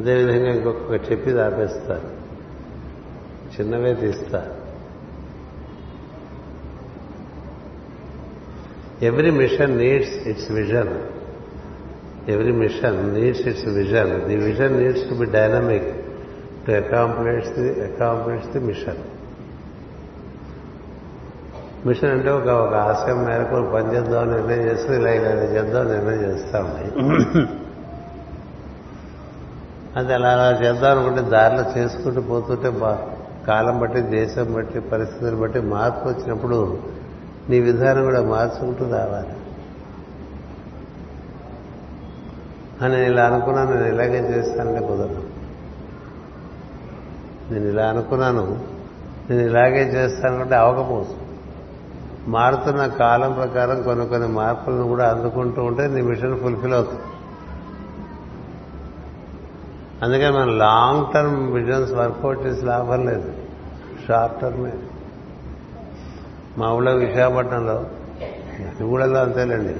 [0.00, 2.20] అదేవిధంగా ఇంకొక చెప్పి ఆపేస్తారు
[3.60, 4.46] చిన్నవే తీస్తా.
[9.02, 10.88] Every mission needs its vision
[12.28, 15.96] every mission needs its vision the vision needs to be dynamic
[16.66, 19.02] to accomplish the accomplish the mission
[21.86, 26.60] mission అంటే ఒక ఒక ఆశయం మేరకు పని చేద్దాం నిర్ణయం చేస్తూ ఇలా ఇలా చేద్దాం నిర్ణయం చేస్తా.
[26.60, 27.48] ఉన్నాయి
[29.96, 32.72] అది అలా అలా చేద్దాం అనుకుంటే దారిలో చేసుకుంటూ పోతుంటే
[33.46, 36.78] కాలం బట్టి దేశం బట్టి పరిస్థితులు బట్టి మార్పు వచ్చినప్పుడు
[37.50, 39.28] నీ విధానం కూడా మార్చుకుంటూ రావాలి.
[42.84, 45.22] అని నేను ఇలా అనుకున్నాను నేను ఇలాగే చేస్తానంటే కుదరదు.
[47.50, 48.58] నేను ఇలా అనుకున్నాను
[49.30, 51.30] నేను ఇలాగే చేస్తానంటే అవకపోవచ్చు.
[52.28, 57.02] మారుతున్న కాలం ప్రకారం కొన్ని కొన్ని మార్పులను కూడా అందుకుంటూ ఉంటే నీ మిషన్ ఫుల్ఫిల్ అవుతుంది.
[60.02, 63.32] అందుకని మనం లాంగ్ టర్మ్ విజన్స్ వర్కౌట్ చేసి లాభం లేదు.
[64.08, 64.72] షార్ట్ టర్మే
[66.58, 67.84] మా ఊళ్ళో విశాఖపట్నంలో
[68.82, 69.74] ఊళ్ళలో అంతేలేండి.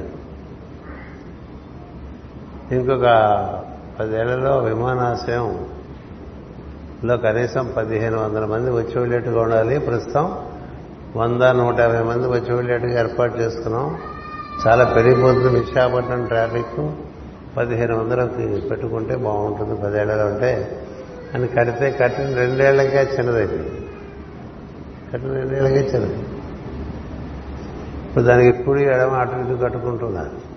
[2.75, 3.07] ఇంకొక
[4.01, 9.79] పదేళ్ళలో విమానాశ్రయంలో కనీసం పదిహేను వందల మంది వచ్చి వెళ్ళేట్టుగా ఉండాలి.
[9.79, 10.39] ప్రస్తుతం
[11.17, 13.99] వంద నూట యాభై మంది వచ్చి వెళ్ళేట్టుగా ఏర్పాటు చేసుకున్నాం.
[14.67, 16.91] చాలా పెరిగిపోతుంది విశాఖపట్నం ట్రాఫిక్
[17.57, 20.81] పదిహేను వందలకి పెట్టుకుంటే బాగుంటుంది పదేళ్ళలో ఉంటే
[21.35, 23.87] అని కడితే కట్టిన రెండేళ్ళకే చిన్నదైపోయింది.
[25.13, 26.15] కట్టిన రెండేళ్ళకే చిన్నది.
[28.09, 30.51] ఇప్పుడు దానికి కుడి ఎడమ అటు ఇటు కట్టుకుంటున్నారు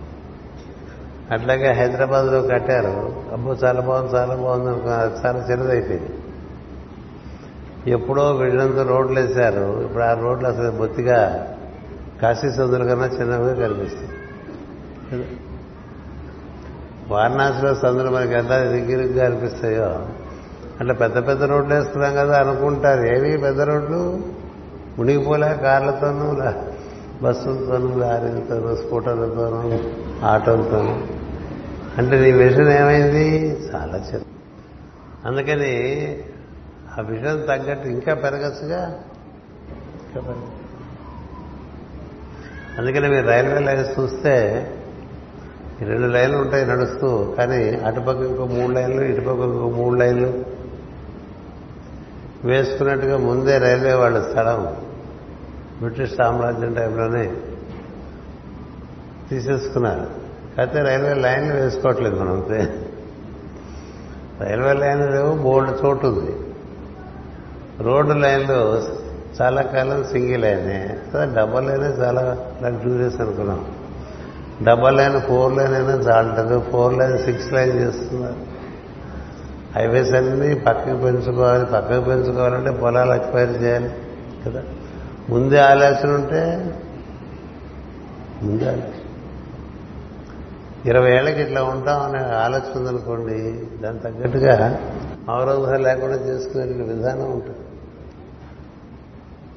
[1.32, 3.24] అట్లాగే హైదరాబాద్లో కట్టారు.
[3.34, 6.10] అబ్బో చాలా బాగుంది చాలా బాగుంది అనుకున్నారు చాలా చిన్నదైపోయింది.
[7.92, 9.82] ఎప్పుడో వెళ్ళినంత రోడ్లు వేశారు.
[9.86, 11.48] ఇప్పుడు ఆ రోడ్లు అసలు బొత్తిగా
[12.22, 14.14] కాశీ సందుల కన్నా చిన్నవిగా కనిపిస్తుంది
[17.08, 20.06] వారణాసిలో సందులు మనకి ఎంత దిగ్గిరిగ్గా అనిపిస్తాయో.
[20.80, 23.02] అట్లా పెద్ద పెద్ద రోడ్లు వేస్తున్నాం కదా అనుకుంటారు.
[23.02, 24.22] ఏవి పెద్ద రోడ్లు?
[24.98, 26.32] మునిగిపోలే కార్లతోనూ
[27.28, 29.80] బస్సులతోనూ లారీలతోనూ స్కూటర్లతోనూ
[30.28, 31.02] ఆటోలతోనూ.
[31.98, 33.60] అంటే నీ విషయం ఏమైంది?
[33.76, 34.22] చాలా చిన్న.
[35.26, 36.18] అందుకని
[36.98, 39.00] ఆ విషయం తగ్గట్టు ఇంకా పెరగచ్చుగా?
[40.06, 40.64] ఇంకా పెరగచ్చు
[42.78, 44.68] అందుకని మీరు రైల్వే లైన్స్ చూస్తే
[45.82, 50.34] రెండు లైన్లు ఉంటాయి నడుస్తూ కానీ అటుపక్క ఇంకో మూడు లైన్లు ఇటుపక్క ఇంకో మూడు లైన్లు.
[52.46, 54.76] వేసుకున్నట్టుగా ముందే రైల్వే వాళ్ళ స్థలం
[55.82, 57.34] బ్రిటిష్ సామ్రాజ్యం టైంలోనే
[59.30, 60.08] తీసేసుకున్నారు.
[60.58, 62.34] కాకపోతే రైల్వే లైన్లు వేసుకోవట్లేదు మనం.
[62.34, 62.90] అంతే
[64.42, 66.36] రైల్వే లైన్లు లేవు బోల్డ్ చోటు ఉంది.
[67.84, 68.84] రోడ్డు లైన్లు
[69.42, 70.98] చాలా కాలం సింగిల్ లైనే.
[71.16, 73.83] డబల్ లైనే చాలా లగ్జూరియస్ అనుకున్నాం.
[74.62, 78.54] డబల్ లైన్ ఫోర్ లైన్ అయినా చాలంటారు ఫోర్ లైన్ సిక్స్ లైన్ చేస్తున్నారు.
[79.76, 83.90] హైవేస్ అన్నీ పక్కకి పెంచుకోవాలి పక్కకి పెంచుకోవాలంటే పొలాలు ఎక్స్పైర్ చేయాలి
[84.46, 84.64] కదా.
[85.30, 86.74] ముందే ఆలోచన ఉంటే
[88.44, 88.92] ముందే ఆలోచన.
[90.86, 94.80] ఇరవై ఏళ్ళకి ఇట్లా ఉంటాం అనే ఆలోచన ఉందనుకోండి దాని తగ్గట్టుగా
[95.30, 97.63] అవరోధాలు లేకుండా చేసుకునే విధానం ఉంటుంది.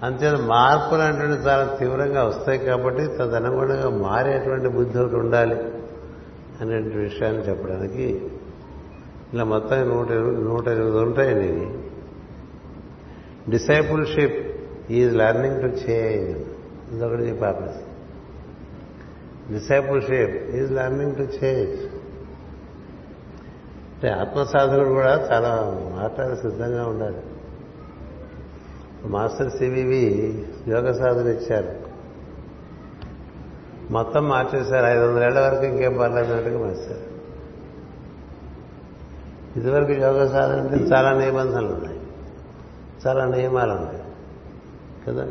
[0.02, 5.54] అంతే మార్పులు అంటే చాలా తీవ్రంగా వస్తాయి కాబట్టి తదనుగుణంగా మారేటువంటి బుద్ధి ఒకటి ఉండాలి
[6.60, 8.30] అనే విషయాన్ని చెప్పడానికి
[9.34, 11.78] ఇలా మొత్తం నూట నూట ఎనిమిది ఉంటాయండి ఇవి.
[13.50, 14.56] Discipleship
[14.92, 16.38] is learning to change
[16.94, 17.44] ఇదొకటి చెప్పి
[19.52, 21.80] discipleship is learning to change
[23.96, 27.16] అంటే ఆత్మసాధకుడు కూడా చాలా మాట్లాడే సిద్ధంగా ఉండాలి.
[29.06, 31.86] మాస్టర్ సివివి యోగ సాధన ఇచ్చారు.
[33.92, 34.86] మొత్తం మార్చేశారు.
[34.86, 37.16] ఐదు వందల వరకు ఇంకేం పర్లేదన్నట్టుగా మార్చారు
[39.58, 42.00] ఇదివరకు యోగ సాధన అంటే చాలా నిబంధనలు ఉన్నాయి.
[43.06, 44.02] చాలా నియమాలు ఉన్నాయి.
[45.08, 45.26] కదా?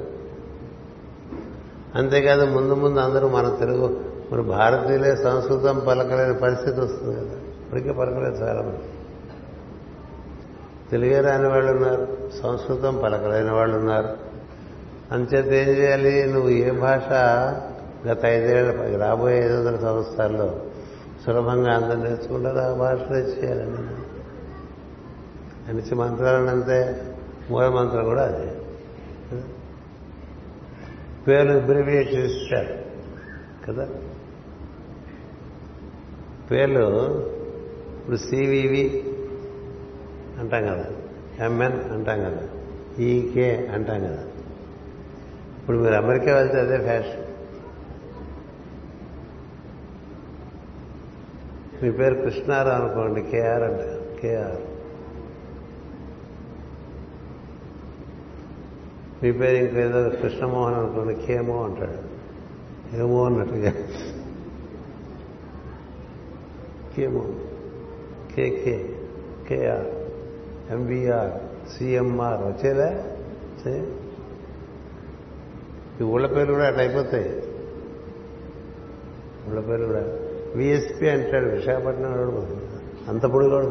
[1.96, 4.00] అంతేకాదు ముందు ముందు అందరూ మన తెలుగు
[4.32, 7.34] మన భారతీయులే సంస్కృతం పలకలేని పరిస్థితి వస్తుంది కదా?
[7.34, 8.95] ఇప్పటికే పలకలేదు చాలా మంది
[10.92, 12.04] తెలుగే రాని వాళ్ళు ఉన్నారు
[12.42, 14.12] సంస్కృతం పలకలేని వాళ్ళు ఉన్నారు
[15.12, 16.34] అంచేత ఏం చేయాలి?
[16.34, 17.10] నువ్వు ఏ భాష
[18.08, 20.48] గత ఐదేళ్ళ రాబోయే ఐదు వందల సంవత్సరాల్లో
[21.26, 23.78] సులభంగా అందరూ నేర్చుకుంటారు ఆ భాష చేయాలని
[25.70, 26.80] అనిచి మంత్రాలను అంతే
[27.50, 28.48] మూలమంత్రం కూడా అదే.
[31.28, 32.74] పేర్లు అబ్రివియేట్ చేస్తారు
[33.68, 33.86] కదా?
[36.52, 36.86] పేర్లు
[37.98, 39.05] ఇప్పుడు సివివి
[40.40, 40.86] అంటాం కదా.
[41.46, 42.48] ఎంఎన్ అంటాం కదా.
[43.04, 44.24] ఈకే అంటాం కదా.
[45.60, 47.26] ఇప్పుడు మీరు అమెరికా వెళ్తే అదే ఫ్యాషన్
[51.84, 53.82] మీ పేరు కృష్ణారావు అనుకోండి కేఆర్ అంట
[54.22, 54.56] కేఆర్
[59.24, 62.16] మీ పేరు ఇంకేదో కృష్ణమోహన్ అనుకోండి కేమో అంటాడు.
[62.96, 63.74] ఏమో అన్నట్టుగా
[66.96, 67.26] కేమో
[68.36, 68.96] కేకే
[69.50, 70.05] కేఆర్
[70.72, 71.32] ఎంబీఆర్
[71.72, 72.90] సిఎంఆర్ వచ్చేదా
[76.02, 77.44] ఈ ఊళ్ళ పేర్లు కూడా అట్లా అయిపోతాయి.
[79.48, 80.04] ఊళ్ళ పేర్లు కూడా.
[80.56, 82.62] విఎస్పి అంటాడు విశాఖపట్నం ఓడిపోతుంది
[83.10, 83.66] అంత పొడి కూడా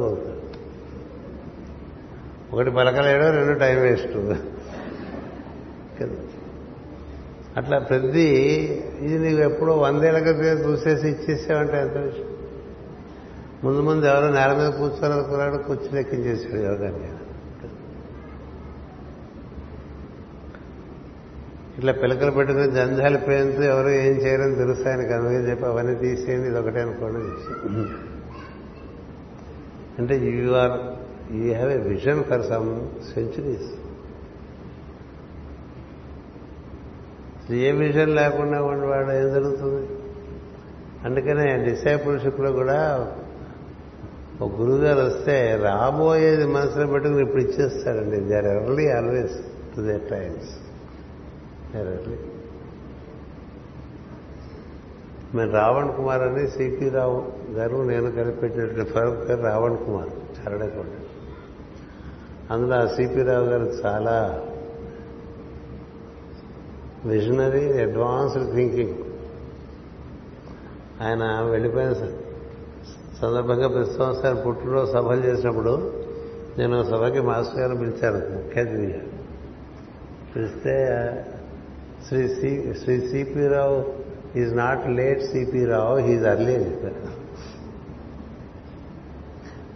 [2.53, 4.13] ఒకటి పలకలేడు రెండు టైం వేస్ట్.
[6.01, 6.17] కదా
[7.57, 8.29] అట్లా ప్రతి
[9.01, 12.24] ఇది నీకు ఎప్పుడో వందేళ్ళ క్రితం చూసేసి ఇచ్చేసావంటే ఎంత విషయం?
[13.65, 17.11] ముందు ముందు ఎవరో నేల మీద కూర్చోాలనుకున్నాడు కూర్చుని ఎక్కించేశాడు యోగాన్ని.
[21.79, 25.13] ఇట్లా పిలకలు పెట్టుకుని జంజాలు పేరుతో ఎవరు ఏం చేయరని తెలుసు ఆయనకు?
[25.13, 27.21] అందుకని చెప్పి అవన్నీ తీసేయండి ఇది ఒకటే అనుకోండి
[29.99, 30.77] అంటే you are
[31.35, 32.71] you have a vision for some
[33.15, 33.69] centuries
[37.53, 39.83] A vision లేకుండా వాడు ఏం జరుగుతుంది?
[41.05, 42.79] అందుకనే డిసైపుల్షిప్లో కూడా
[44.41, 48.21] ఒక గురుగారు వస్తే రాబోయేది మనసులో పెట్టుకుని ఇప్పుడు ఇచ్చేస్తాడండి.
[48.21, 49.37] They are early always
[49.77, 50.51] to they times
[51.77, 52.17] early
[55.35, 60.93] మేము రావణ్ కుమార్ అని సిపి రావు గారు నేను కలిపెట్టినటువంటి ఫరూక్ గారు రావణ్ కుమార్ చరడకొండ
[62.51, 64.45] అందులో ఆ సిపి రావు గారు చాలా
[67.07, 68.95] విజనరీ అడ్వాన్స్డ్ థింకింగ్
[71.03, 71.93] ఆయన వెళ్ళిపోయిన
[73.23, 76.03] సందర్భంగా ప్రతి సంవత్సరం పుట్టినరోజు సభలు చేసినప్పుడు
[76.59, 79.01] నేను సభకి మాస్టర్ గారిని పిలిచాను ముఖ్య అతిథిగా
[80.37, 80.75] పిలిస్తే
[82.09, 83.93] Shri C Shri CP Rao
[84.39, 86.95] is not late CP Rao he's early అని చెప్పారు.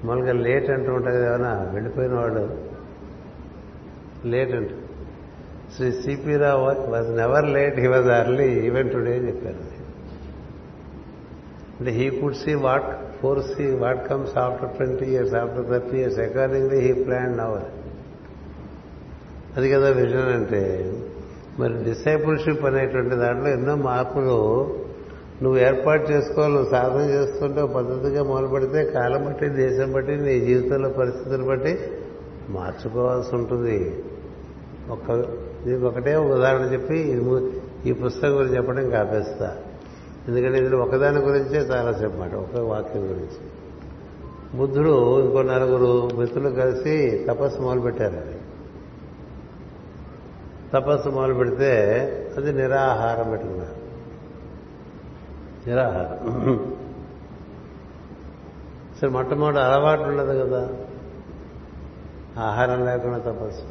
[0.06, 2.58] మామూలుగా లేట్ అంటూ ఉంటుంది ఏమైనా వెళ్ళిపోయిన వాడు.
[4.28, 4.70] లేట్ అంట.
[5.76, 9.78] Shri CP Rao was never late he was early even today అని చెప్పారు.
[11.80, 16.80] అంటే he could see what foresee what comes after twenty years after thirty years accordingly
[16.80, 17.68] he plan our
[19.56, 20.92] అది కదా విజన్ అంటే.
[21.60, 24.36] మరి డిసైపుల్షిప్ అనేటువంటి దాంట్లో ఎన్నో మార్పులు
[25.42, 30.88] నువ్వు ఏర్పాటు చేసుకోవాలి నువ్వు సాధన చేసుకుంటే పద్ధతిగా మొదలు పెడితే కాలం బట్టి దేశం బట్టి నీ జీవితంలో
[30.88, 31.78] పరిస్థితులు బట్టి
[32.50, 33.78] మార్చుకోవాల్సి ఉంటుంది.
[34.90, 35.12] ఒక్క
[35.64, 36.98] దీనికి ఒకటే ఉదాహరణ చెప్పి
[37.86, 39.56] ఈ పుస్తకం గురించి చెప్పడం కాపేస్తా
[40.28, 43.50] ఎందుకంటే ఇందులో ఒకదాని గురించే చాలాసేపు మాట ఒక వాక్యం గురించి.
[44.58, 48.38] బుద్ధుడు ఇంకో నలుగురు మిత్రులు కలిసి తపస్సు మొదలుపెట్టారు
[50.72, 51.70] తపస్సు మొదలు పెడితే
[52.36, 53.88] అది నిరాహారం పెట్టుకున్నారు.
[55.68, 56.18] నిరాహారం.
[59.00, 60.68] సరే మొట్టమొదటి అలవాటు ఉండదు కదా.
[62.42, 63.62] ఆహారం లేకుండా తపస్సు.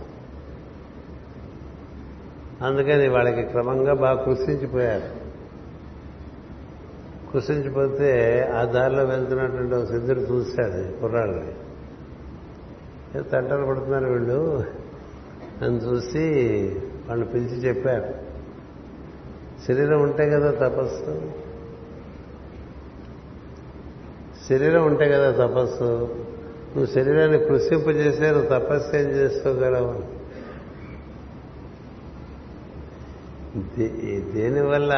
[2.64, 5.17] అందుకని వాళ్ళకి క్రమంగా బాగా కృషించిపోయారు.
[7.38, 14.64] కృషించిపోతే ఆ దారిలో వెళ్తున్నటువంటి ఒక సిద్ధుడు చూశాడు కుర్రాళ్ళని తంటలు పడుతున్నారు వీళ్ళు.
[15.62, 16.76] అని చూసి
[17.10, 18.14] వాళ్ళు పిలిచి చెప్పారు.
[19.68, 21.32] శరీరం ఉంటే కదా తపస్సు.
[24.50, 26.16] శరీరం ఉంటే కదా తపస్సు.
[26.76, 30.17] నువ్వు శరీరాన్ని కృషింపజేసే నువ్వు తపస్సు ఏం చేసుకోగలవు
[34.34, 34.94] దేనివల్ల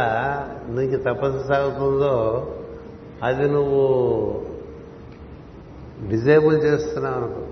[0.69, 2.47] నీకు తపస్సు సాగుతుందో
[3.23, 3.81] అది నువ్వు
[6.09, 7.47] డిజేబుల్ చేస్తున్నావు అనుకో.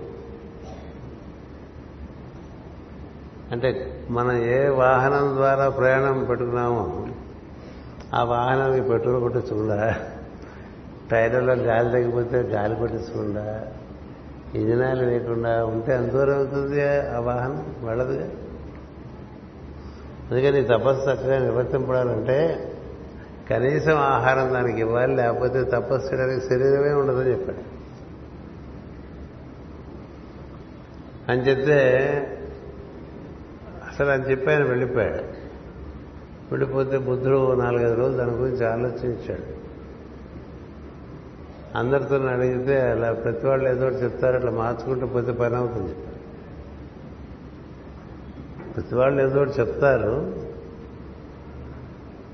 [3.52, 7.06] అంటే మనం ఏ వాహనం ద్వారా ప్రయాణం పెట్టుకున్నామో
[8.14, 9.96] ఆ వాహనానికి పెట్రోల్ కొట్టించకుండా
[11.10, 13.66] టైర్లలో గాలి తగ్గిపోతే గాలి కొట్టించకుండా
[14.54, 18.28] ఇంజనాలు లేకుండా ఉంటే ఎంత దూరం అవుతుంది ఆ వాహనం వెళ్ళదుగా?
[20.30, 22.72] అందుకని తపస్సు చక్కగా నిర్వర్తింపడాలంటే
[23.50, 27.78] కనీసం ఆహారం దానికి ఇవ్వాలి లేకపోతే తపస్సు చేయడానికి శరీరమే ఉండదని చెప్పాడు.
[31.30, 31.80] అని చెప్తే
[33.88, 35.38] అసలు అని చెప్పి ఆయన వెళ్ళిపోయాడు.
[36.50, 39.58] వెళ్ళిపోతే బుద్ధుడు నాలుగైదు రోజులు దాని గురించి ఆలోచించాడు.
[41.78, 45.94] అందరితో అడిగితే అలా ప్రతి వాళ్ళు ఏదో ఒకటి చెప్తారు అట్లా మార్చుకుంటూ పోతే పని అవుతుంది
[48.78, 50.32] ప్రతి వాళ్ళు ఏదో ఒకటి చెప్తారు.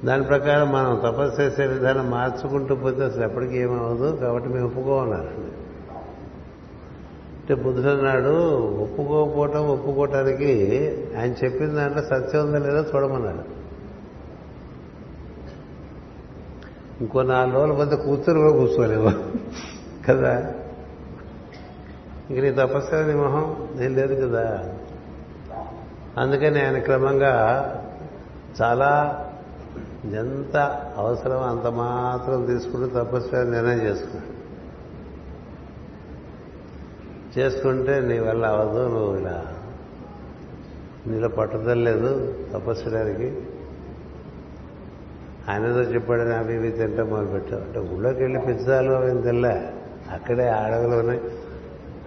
[0.04, 5.52] దాని ప్రకారం మనం తపస్సు చేసే విధానం మార్చుకుంటూ పోతే అసలు ఎప్పటికీ ఏమవదు కాబట్టి మేము ఒప్పుకోమన్నారండి.
[7.40, 10.52] అంటే బుద్ధుడు అన్నాడు ఒప్పుకోకపోవటం ఒప్పుకోవటానికి
[11.18, 13.54] ఆయన చెప్పిన దాంట్లో సత్యం ఉందా లేదో చూడమన్నాడు.
[17.00, 19.10] ఇంకో నాలుగు రోజుల మధ్య కూర్చొని కూడా కూర్చోలేవు.
[20.08, 20.54] కదా?
[22.30, 23.68] ఇంక నీ తపస్సు నీ మొహం?
[23.76, 24.73] నేను లేదు కదా.
[26.18, 27.32] అందుకని ఆయన క్రమంగా
[28.62, 29.20] చాలా
[30.04, 30.56] ఎంత
[30.96, 34.34] అవసరం అంత మాత్రం తీసుకుంటూ తపస్సు నిర్ణయం చేసుకున్నాడు.
[37.38, 39.46] చేసుకుంటే నీ వల్ల అవదు నువ్వు ఇలా
[41.06, 43.42] నీలో పట్టుదల లేదు తపస్సుడానికి
[45.48, 47.62] ఆయన ఏదో చెప్పాడని అవి ఇవి తింటే మొదలుపెట్టావు.
[47.62, 49.62] అంటే ఊళ్ళోకి వెళ్ళి పిచ్చాలు అవి తెల్ల
[50.12, 51.20] అక్కడే అడవులోనే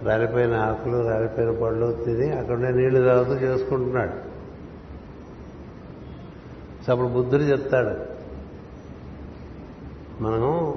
[0.04, 4.28] రాలిపోయిన ఆకులు రాలిపోయిన పళ్ళు తిని అక్కడే నీళ్ళు తాగుతూ చేసుకుంటున్నాడు.
[6.84, 7.94] సో అప్పుడు బుద్ధుడు చెప్తాడు
[10.22, 10.74] మనం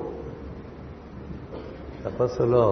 [2.05, 2.65] తపస్సులో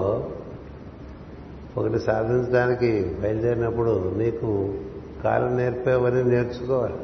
[1.77, 4.77] ఒకటి సాధించడానికి బయలుదేరినప్పుడు నీకు
[5.23, 6.97] కాలం నేర్పేవని నేర్చుకోవాలి.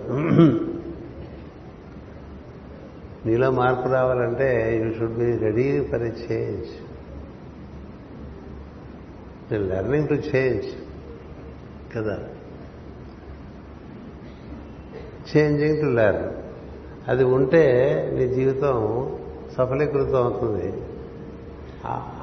[3.25, 6.67] నీలో మార్పు రావాలంటే you should be ready for a change.
[9.53, 10.65] Learning to change
[11.95, 12.19] కదా?
[15.35, 16.29] చేంజింగ్ టు లెర్న్
[17.07, 17.65] అది ఉంటే
[18.13, 19.09] నీ జీవితం
[19.57, 20.81] సఫలీకృతం అవుతుంది.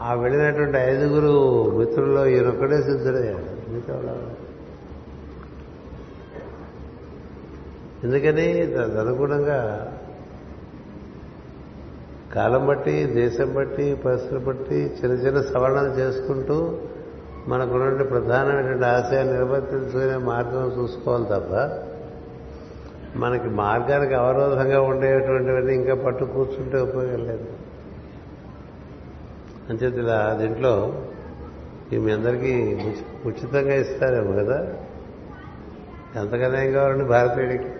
[0.01, 3.71] ఆ వెళ్ళినటువంటి ఐదుగురు మిత్రుల్లో ఈయనొక్కడే సిద్ధుడయ్యాడు.
[3.71, 4.27] మిగతా
[8.05, 8.63] ఎందుకని?
[9.01, 9.93] అనుగుణంగా
[12.35, 16.79] కాలం బట్టి దేశం బట్టి పరిస్థితులు బట్టి చిన్న చిన్న సవరణలు చేసుకుంటూ
[17.49, 21.83] మనకున్నటువంటి ప్రధానమైనటువంటి ఆశయాన్ని నిర్వర్తించుకునే మార్గం చూసుకోవాలి తప్ప
[23.19, 27.47] మనకి మార్గానికి అవరోధంగా ఉండేటువంటివన్నీ ఇంకా పట్టు కూర్చుంటే ఉపయోగం లేదు.
[29.71, 31.03] అంచేత ఇలా దీంట్లో
[31.93, 32.77] మీ అందరికీ
[33.27, 34.67] ఉచితంగా ఇస్తారేమో కదా?
[36.17, 37.71] ఎంతకన్నా ఏం కావాలండి భారతీయుడికి?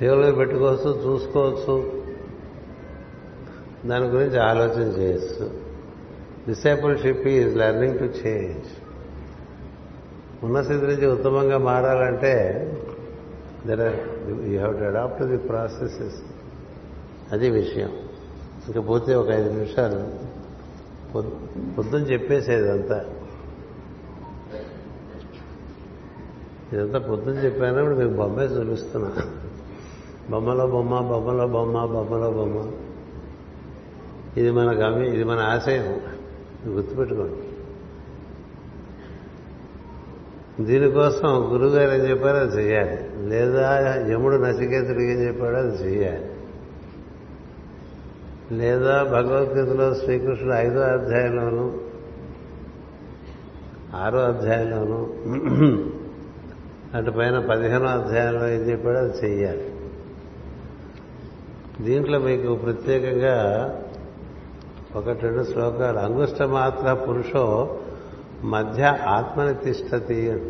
[0.00, 1.95] టేబుల్ పెట్టుకోవచ్చు చూసుకోవచ్చు.
[3.86, 5.50] దాని గురించి ఆలోచన చేయొచ్చు
[6.48, 8.66] discipleship is learning to change
[10.44, 12.34] ఉన్న స్థితి నుంచి ఉత్తమంగా మారాలంటే
[13.66, 16.22] there you have to adapt the processes
[17.32, 17.92] అది విషయం.
[18.66, 20.00] ఇంకా పోతే ఒక ఐదు నిమిషాలు.
[21.74, 23.04] పొద్దున చెప్పేసేది అంతా
[26.72, 29.12] ఇదంతా పొద్దున చెప్పాను ఇప్పుడు మీకు బొమ్మే చూపిస్తున్నా.
[30.30, 32.70] బొమ్మలో బొమ్మ బొమ్మలో బొమ్మ బొమ్మలో బొమ్మ.
[34.36, 36.00] ఇది మన గమ్యం ఇది మన ఆశయం
[36.66, 37.42] గుర్తుపెట్టుకోండి.
[40.64, 42.38] దీనికోసం గురువుగారు ఏం చెప్పారో?
[42.38, 43.66] అది చేయాలి లేదా
[44.10, 46.30] యముడు నచికేతుడు ఏం చెప్పాడో అది చేయాలి
[48.56, 51.80] లేదా భగవద్గీతలో శ్రీకృష్ణుడు ఐదో అధ్యాయంలోను
[53.94, 55.00] ఆరో అధ్యాయంలోను
[56.94, 59.72] అటు పైన పదిహేనో అధ్యాయంలో ఏం చెప్పాడో అది చెయ్యాలి.
[61.80, 63.36] దీంట్లో మీకు ప్రత్యేకంగా
[64.96, 65.98] ఒకటి రెండు శ్లోకాలు.
[65.98, 67.78] అంగుష్ట మాత్ర పురుషో
[68.42, 70.44] మధ్య ఆత్మని తిష్టతి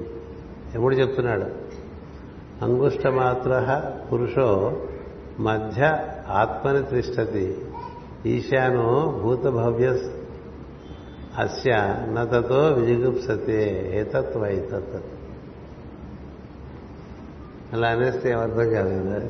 [0.75, 1.45] ఎముడు చెప్తున్నాడు.
[2.65, 3.83] అంగుష్ట మాత్ర
[4.13, 4.77] పురుషో
[5.41, 7.65] మధ్య ఆత్మని తిష్టతి.
[8.27, 9.99] ఈశానో భూతభవ్య
[11.39, 11.73] అస్య
[12.13, 13.91] నతతో విజిగుప్సతే.
[13.95, 14.37] ఏతత్
[17.73, 19.29] అలా అనేస్తే ఏమర్థం కాదు మిగతా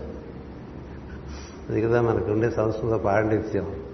[1.70, 3.85] అది కదా మనకుండే సంస్కృత పాండిత్యం.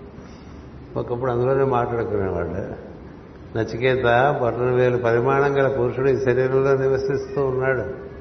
[0.97, 2.93] ఒకప్పుడు అందులోనే మాట్లాడుకునేవాళ్ళు.
[3.59, 4.05] నచికేత
[4.43, 8.13] బట్టలు వేలు పరిమాణం గల పురుషుడు ఈ శరీరంలో నివసిస్తూ ఉన్నాడు.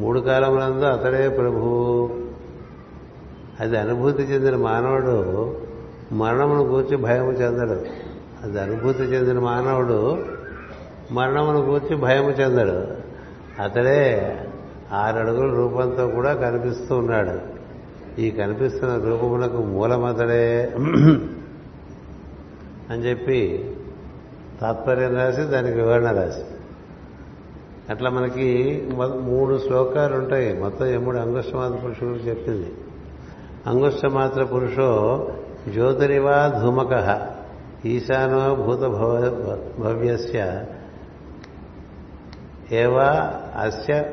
[0.00, 2.10] మూడు కాలములందు అతడే ప్రభు
[3.60, 5.56] అది అనుభూతి చెందిన మానవుడు
[6.12, 7.86] మరణమును కూర్చి భయము చెందడు.
[8.42, 10.24] అది అనుభూతి చెందిన మానవుడు
[11.12, 12.86] మరణమును కూర్చి భయము చెందడు.
[13.62, 14.36] అతడే
[14.92, 17.63] ఆరు అడుగుల రూపంతో కూడా కనిపిస్తూ ఉన్నాడు.
[18.18, 20.72] ఈ కనిపిస్తున్న రూపమునకు మూలమతడే
[22.90, 23.70] అని చెప్పి
[24.60, 26.44] తాత్పర్యం రాసి దానికి వివరణ రాసి.
[27.90, 28.82] అట్లా మనకి
[29.20, 30.58] మూడు శ్లోకాలు ఉంటాయి.
[30.58, 32.72] మొత్తం ఎముడు అంగుష్టమాత్ర పురుషుడు చెప్పింది.
[33.66, 34.90] అంగుష్టమాత్ర పురుషో
[35.72, 37.26] జ్యోతిరివా ధూమక.
[37.86, 38.80] ఈశానో భూత
[39.80, 40.64] భవ్యస్య
[42.72, 44.04] ఏవా అస్య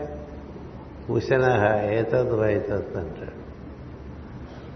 [1.10, 1.46] ఉశన
[1.92, 3.41] ఏతద్వైతత్ అంటాడు.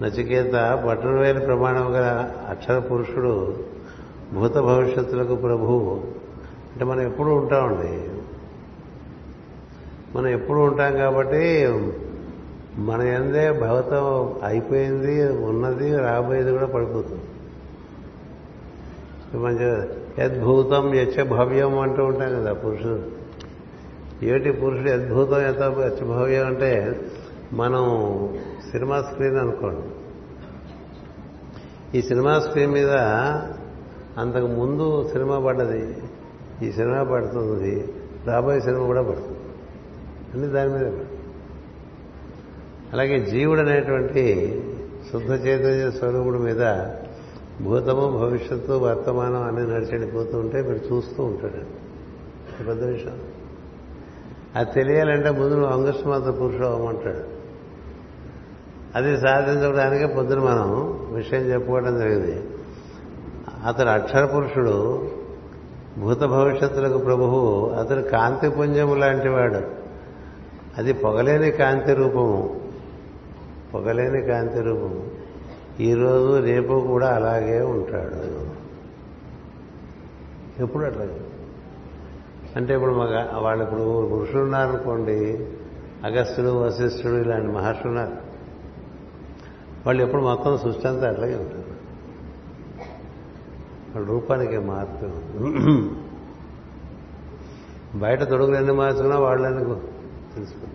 [0.02, 3.58] నచికేత బట్టనవేలు ప్రమాణం గల అక్షర పురుషుడు
[4.34, 6.02] భూత భవిష్యత్తులకు ప్రభువు.
[6.74, 8.10] అంటే మనం ఎప్పుడు ఉంటామండి.
[10.18, 11.68] మనం ఎప్పుడు ఉంటాం కాబట్టి
[12.78, 17.22] మన ఎందే భవతం అయిపోయింది ఉన్నది రాబోయేది కూడా పడిపోతుంది.
[19.38, 19.90] మంచి
[20.24, 23.02] యద్భూతం యచ్చ భవ్యం అంటూ ఉంటాం కదా పురుషుడు.
[24.26, 25.60] ఏమిటి పురుషుడు అద్భుతం ఎంత
[26.04, 27.00] భవ్యం అంటే
[27.54, 27.84] మనం
[28.76, 29.82] సినిమా స్క్రీన్ అనుకోండి.
[31.98, 32.92] ఈ సినిమా స్క్రీన్ మీద
[34.18, 35.98] అంతకు ముందు సినిమా పడ్డది
[36.64, 37.94] ఈ సినిమా పడుతుంది
[38.26, 39.38] రాబోయే సినిమా కూడా పడుతుంది.
[40.34, 40.94] అన్ని దాని మీద
[42.94, 44.24] అలాగే జీవుడు అనేటువంటి
[45.12, 46.90] శుద్ధ చైతన్య స్వరూపుడు మీద
[47.62, 51.86] భూతము భవిష్యత్తు వర్తమానం అన్ని నడిచెడిపోతూ ఉంటే మీరు చూస్తూ ఉంటాడు.
[52.64, 53.20] పెద్ద విషయం.
[54.56, 57.45] అది తెలియాలంటే ముందు నువ్వు అంగస్మాత పురుషుడు అవ్వమంటాడు.
[58.96, 62.50] అది సాధించడానికి పొద్దున మనం విషయం చెప్పుకోవడం జరిగింది.
[63.66, 65.08] అతడు అక్షర పురుషుడు
[66.00, 69.62] భూత భవిష్యత్తులకు ప్రభువు అతడు కాంతి పుంజము లాంటివాడు
[70.78, 72.60] అది పొగలేని కాంతి రూపము.
[73.74, 75.08] పొగలేని కాంతి రూపము.
[75.80, 78.46] ఈరోజు రేపు కూడా అలాగే ఉంటాడు.
[80.64, 81.22] ఎప్పుడు అట్లాగే
[82.56, 85.48] అంటే ఇప్పుడు మగ వాళ్ళు ఇప్పుడు పురుషులు ఉన్నారనుకోండి
[86.04, 88.25] అగస్త్యుడు వశిష్ఠుడు ఇలాంటి మహర్షులు ఉన్నారు.
[89.86, 91.76] వాళ్ళు ఎప్పుడు మొత్తం సృష్టి అంతా అట్లాగే ఉంటారు
[93.96, 95.06] వాళ్ళ రూపానికి మార్పు
[97.98, 100.72] బయట తొడుగులు ఎన్ని మార్చుకున్నా వాళ్ళని తెలుసుకుంటాం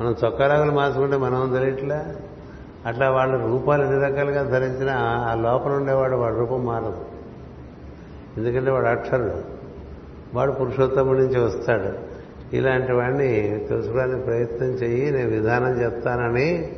[0.00, 2.04] మనం చొక్కారాగులు మార్చుకుంటే మనం తెలియట్లే
[2.86, 7.04] అట్లా వాళ్ళ రూపాలు ఎన్ని రకాలుగా ధరించినా ఆ లోపల ఉండేవాడు వాడి రూపం మారదు.
[8.36, 9.44] ఎందుకంటే వాడు అక్షరుడు.
[10.34, 12.16] వాడు పురుషోత్తముడి నుంచి వస్తాడు.
[12.56, 16.76] ఇలాంటి వాడిని తెలుసుకోవడానికి ప్రయత్నం చెయ్యి నేను విధానం చెప్తానని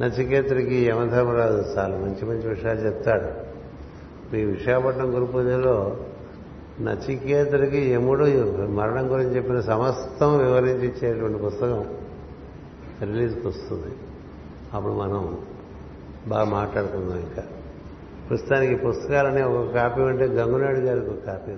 [0.00, 3.54] నచికేతుడికి యమధర్మరాజు చాలా మంచి మంచి విషయాలు చెప్తాడు.
[4.36, 5.96] ఈ విశాఖపట్నం గురు పూజలో
[6.80, 8.24] నచికేతుడికి యముడు
[8.66, 11.84] మరణం గురించి చెప్పిన సమస్తం వివరించి ఇచ్చేటువంటి పుస్తకం
[13.02, 13.94] రిలీజ్కి వస్తుంది.
[14.74, 15.38] అప్పుడు మనం
[16.28, 17.42] బాగా మాట్లాడుకుందాం ఇంకా.
[18.30, 21.52] ప్రస్తుతానికి పుస్తకాలనే ఒక కాపీ ఉంటే గంగునాయుడు గారికి ఒక కాపీ